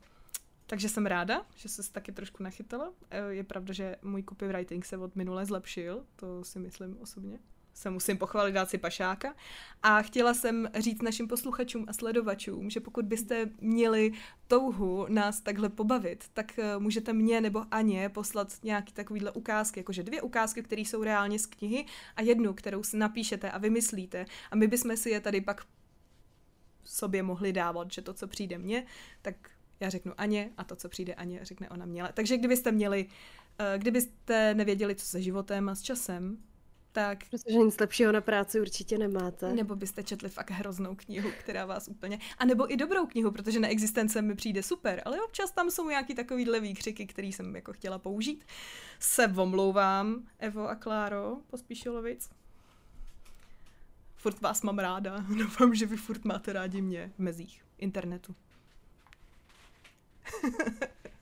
takže 0.66 0.88
jsem 0.88 1.06
ráda, 1.06 1.46
že 1.56 1.68
se 1.68 1.92
taky 1.92 2.12
trošku 2.12 2.42
nachytala. 2.42 2.92
Eh, 3.10 3.22
Je 3.28 3.44
pravda, 3.44 3.72
že 3.74 3.96
můj 4.02 4.22
copywriting 4.28 4.84
se 4.84 4.96
od 4.96 5.16
minule 5.16 5.46
zlepšil, 5.46 6.04
to 6.16 6.44
si 6.44 6.58
myslím 6.58 6.98
osobně. 7.00 7.38
Se 7.74 7.90
musím 7.90 8.18
pochválit, 8.18 8.52
dát 8.52 8.70
si 8.70 8.78
pašáka. 8.78 9.34
A 9.82 10.02
chtěla 10.02 10.34
jsem 10.34 10.68
říct 10.78 11.02
našim 11.02 11.28
posluchačům 11.28 11.84
a 11.88 11.92
sledovačům, 11.92 12.70
že 12.70 12.80
pokud 12.80 13.04
byste 13.04 13.50
měli 13.60 14.12
touhu 14.48 15.06
nás 15.08 15.40
takhle 15.40 15.68
pobavit, 15.68 16.24
tak 16.32 16.58
eh, 16.58 16.78
můžete 16.78 17.12
mě 17.12 17.40
nebo 17.40 17.64
Aně 17.70 18.08
poslat 18.08 18.52
nějaký 18.62 18.92
takovýhle 18.92 19.30
ukázky, 19.30 19.80
jakože 19.80 20.02
dvě 20.02 20.22
ukázky, 20.22 20.62
které 20.62 20.80
jsou 20.80 21.02
reálně 21.02 21.38
z 21.38 21.46
knihy 21.46 21.86
a 22.16 22.22
jednu, 22.22 22.54
kterou 22.54 22.82
si 22.82 22.96
napíšete 22.96 23.50
a 23.50 23.58
vymyslíte 23.58 24.26
a 24.50 24.56
my 24.56 24.66
bychom 24.66 24.96
si 24.96 25.10
je 25.10 25.20
tady 25.20 25.40
pak 25.40 25.66
sobě 26.84 27.22
mohli 27.22 27.52
dávat, 27.52 27.92
že 27.92 28.02
to, 28.02 28.14
co 28.14 28.26
přijde 28.26 28.58
mně, 28.58 28.86
tak 29.22 29.34
já 29.80 29.90
řeknu 29.90 30.12
Aně 30.16 30.50
a 30.56 30.64
to, 30.64 30.76
co 30.76 30.88
přijde 30.88 31.14
Aně, 31.14 31.40
řekne 31.42 31.68
ona 31.68 31.86
mě. 31.86 32.02
Takže 32.14 32.36
kdybyste 32.36 32.72
měli, 32.72 33.06
eh, 33.58 33.78
kdybyste 33.78 34.54
nevěděli, 34.54 34.94
co 34.94 35.06
se 35.06 35.22
životem 35.22 35.68
a 35.68 35.74
s 35.74 35.82
časem, 35.82 36.38
tak 36.94 37.18
Protože 37.30 37.58
nic 37.58 37.80
lepšího 37.80 38.12
na 38.12 38.20
práci 38.20 38.60
určitě 38.60 38.98
nemáte. 38.98 39.52
nebo 39.52 39.76
byste 39.76 40.02
četli 40.02 40.28
fakt 40.28 40.50
hroznou 40.50 40.94
knihu, 40.94 41.30
která 41.38 41.66
vás 41.66 41.88
úplně... 41.88 42.18
A 42.38 42.44
nebo 42.44 42.72
i 42.72 42.76
dobrou 42.76 43.06
knihu, 43.06 43.30
protože 43.30 43.60
na 43.60 43.68
existence 43.68 44.22
mi 44.22 44.34
přijde 44.34 44.62
super, 44.62 45.02
ale 45.04 45.22
občas 45.22 45.50
tam 45.50 45.70
jsou 45.70 45.88
nějaký 45.88 46.14
takovýhle 46.14 46.60
výkřiky, 46.60 47.06
který 47.06 47.32
jsem 47.32 47.56
jako 47.56 47.72
chtěla 47.72 47.98
použít. 47.98 48.44
Se 48.98 49.26
omlouvám, 49.36 50.26
Evo 50.38 50.68
a 50.68 50.74
Kláro, 50.74 51.36
pospíšilovic. 51.46 52.30
Furt 54.16 54.40
vás 54.40 54.62
mám 54.62 54.78
ráda. 54.78 55.18
Doufám, 55.38 55.74
že 55.74 55.86
vy 55.86 55.96
furt 55.96 56.24
máte 56.24 56.52
rádi 56.52 56.80
mě 56.80 57.12
v 57.16 57.18
mezích 57.18 57.64
internetu. 57.78 58.34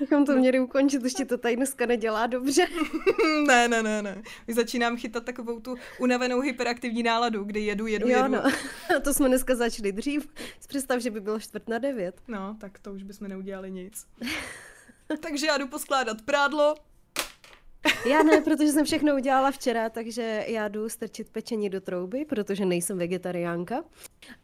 Bychom 0.00 0.26
to 0.26 0.36
měli 0.36 0.60
ukončit, 0.60 1.14
ti 1.14 1.24
to 1.24 1.38
tady 1.38 1.56
dneska 1.56 1.86
nedělá 1.86 2.26
dobře. 2.26 2.66
ne, 3.46 3.68
ne, 3.68 3.82
ne, 3.82 4.02
ne. 4.02 4.22
Už 4.48 4.54
začínám 4.54 4.96
chytat 4.96 5.24
takovou 5.24 5.60
tu 5.60 5.76
unavenou 5.98 6.40
hyperaktivní 6.40 7.02
náladu, 7.02 7.44
kdy 7.44 7.60
jedu, 7.60 7.86
jedu, 7.86 8.08
jo, 8.08 8.16
jedu. 8.16 8.28
no. 8.28 8.46
A 8.96 9.00
to 9.04 9.14
jsme 9.14 9.28
dneska 9.28 9.54
začali 9.54 9.92
dřív. 9.92 10.28
Představ, 10.68 11.00
že 11.00 11.10
by 11.10 11.20
bylo 11.20 11.40
čtvrt 11.40 11.68
na 11.68 11.78
devět. 11.78 12.20
No, 12.28 12.56
tak 12.60 12.78
to 12.78 12.92
už 12.92 13.02
bychom 13.02 13.28
neudělali 13.28 13.70
nic. 13.70 14.06
Takže 15.20 15.46
já 15.46 15.58
jdu 15.58 15.68
poskládat 15.68 16.22
prádlo. 16.22 16.74
Já 18.06 18.22
ne, 18.22 18.40
protože 18.40 18.72
jsem 18.72 18.84
všechno 18.84 19.14
udělala 19.14 19.50
včera, 19.50 19.88
takže 19.88 20.44
já 20.48 20.68
jdu 20.68 20.88
strčit 20.88 21.30
pečení 21.30 21.70
do 21.70 21.80
trouby, 21.80 22.24
protože 22.24 22.66
nejsem 22.66 22.98
vegetariánka. 22.98 23.84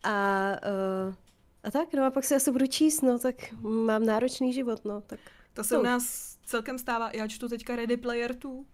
A, 0.03 0.51
uh, 1.09 1.15
a 1.69 1.71
tak, 1.71 1.93
no 1.95 2.05
a 2.05 2.11
pak 2.11 2.25
si 2.25 2.35
asi 2.35 2.51
budu 2.51 2.67
číst, 2.67 3.01
no, 3.03 3.19
tak 3.19 3.35
mám 3.61 4.07
náročný 4.07 4.53
život, 4.53 4.85
no, 4.85 5.01
tak. 5.01 5.21
To 5.55 5.65
se 5.65 5.79
u 5.79 5.83
nás 5.83 6.37
celkem 6.47 6.79
stává. 6.79 7.11
Já 7.15 7.29
čtu 7.29 7.49
teďka 7.49 7.77
Ready 7.77 7.97
Player 7.97 8.35
2. 8.35 8.51
To 8.51 8.65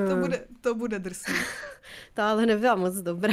Hm, 0.00 0.20
bude, 0.20 0.44
to 0.60 0.74
bude 0.74 0.98
drsný. 0.98 1.34
To 2.14 2.22
ale 2.22 2.46
nebyla 2.46 2.74
moc 2.74 2.94
dobrá. 2.96 3.32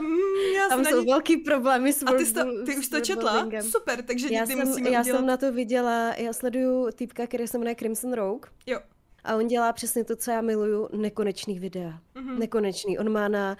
Mm, 0.00 0.54
já 0.56 0.68
Tam 0.68 0.84
se 0.84 0.90
jsou 0.90 1.00
ní... 1.00 1.06
velký 1.06 1.36
problémy 1.36 1.92
s 1.92 2.02
A 2.06 2.12
ty, 2.12 2.26
jsi 2.26 2.34
to, 2.34 2.64
ty 2.64 2.76
už 2.76 2.88
to 2.88 3.00
četla? 3.00 3.48
Super, 3.70 4.02
takže 4.02 4.26
Já, 4.32 4.40
někdy 4.40 4.54
jsem, 4.54 4.68
musíme 4.68 4.90
já 4.90 5.00
udělat... 5.00 5.18
jsem 5.18 5.26
na 5.26 5.36
to 5.36 5.52
viděla, 5.52 6.14
já 6.14 6.32
sleduju 6.32 6.90
týpka, 6.94 7.26
který 7.26 7.46
se 7.46 7.58
jmenuje 7.58 7.74
Crimson 7.76 8.12
Rogue. 8.12 8.50
Jo. 8.66 8.80
A 9.24 9.36
on 9.36 9.46
dělá 9.46 9.72
přesně 9.72 10.04
to, 10.04 10.16
co 10.16 10.30
já 10.30 10.40
miluju, 10.40 10.88
nekonečný 10.96 11.58
videa. 11.58 12.00
Mhm. 12.14 12.38
Nekonečný. 12.38 12.98
On 12.98 13.12
má 13.12 13.28
na 13.28 13.56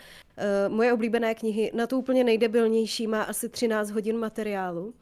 uh, 0.68 0.74
moje 0.76 0.92
oblíbené 0.92 1.34
knihy, 1.34 1.70
na 1.74 1.86
to 1.86 1.98
úplně 1.98 2.24
nejdebilnější, 2.24 3.06
má 3.06 3.22
asi 3.22 3.48
13 3.48 3.90
hodin 3.90 4.18
materiálu. 4.18 4.94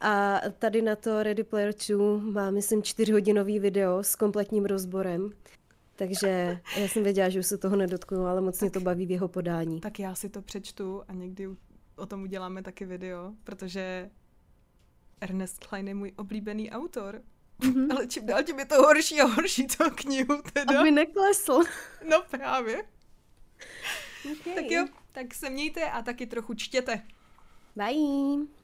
A 0.00 0.40
tady 0.58 0.82
na 0.82 0.96
to 0.96 1.22
Ready 1.22 1.44
Player 1.44 1.74
2 1.88 2.18
má, 2.18 2.50
myslím, 2.50 2.80
4-hodinový 2.80 3.60
video 3.60 4.02
s 4.02 4.16
kompletním 4.16 4.64
rozborem. 4.64 5.30
Takže 5.96 6.58
já 6.76 6.88
jsem 6.88 7.02
věděla, 7.02 7.28
že 7.28 7.38
už 7.38 7.46
se 7.46 7.58
toho 7.58 7.76
nedotknu, 7.76 8.26
ale 8.26 8.40
moc 8.40 8.60
mě 8.60 8.70
to 8.70 8.80
baví 8.80 9.06
v 9.06 9.10
jeho 9.10 9.28
podání. 9.28 9.80
Tak 9.80 9.98
já 9.98 10.14
si 10.14 10.28
to 10.28 10.42
přečtu 10.42 11.02
a 11.08 11.12
někdy 11.12 11.48
o 11.96 12.06
tom 12.06 12.22
uděláme 12.22 12.62
taky 12.62 12.84
video, 12.84 13.32
protože 13.44 14.10
Ernest 15.20 15.64
Klein 15.66 15.88
je 15.88 15.94
můj 15.94 16.12
oblíbený 16.16 16.70
autor. 16.70 17.22
Mhm. 17.58 17.90
Ale 17.96 18.06
čím 18.06 18.26
dál 18.26 18.42
tím 18.42 18.58
je 18.58 18.64
to 18.64 18.74
horší 18.74 19.20
a 19.20 19.24
horší 19.26 19.66
to 19.66 19.90
knihu 19.94 20.42
teda. 20.52 20.80
Aby 20.80 20.90
neklesl. 20.90 21.60
No 22.08 22.22
právě. 22.30 22.84
Okay. 24.32 24.54
Tak 24.54 24.64
jo, 24.70 24.86
tak 25.12 25.34
se 25.34 25.50
mějte 25.50 25.90
a 25.90 26.02
taky 26.02 26.26
trochu 26.26 26.54
čtěte. 26.54 27.02
Bye! 27.76 28.55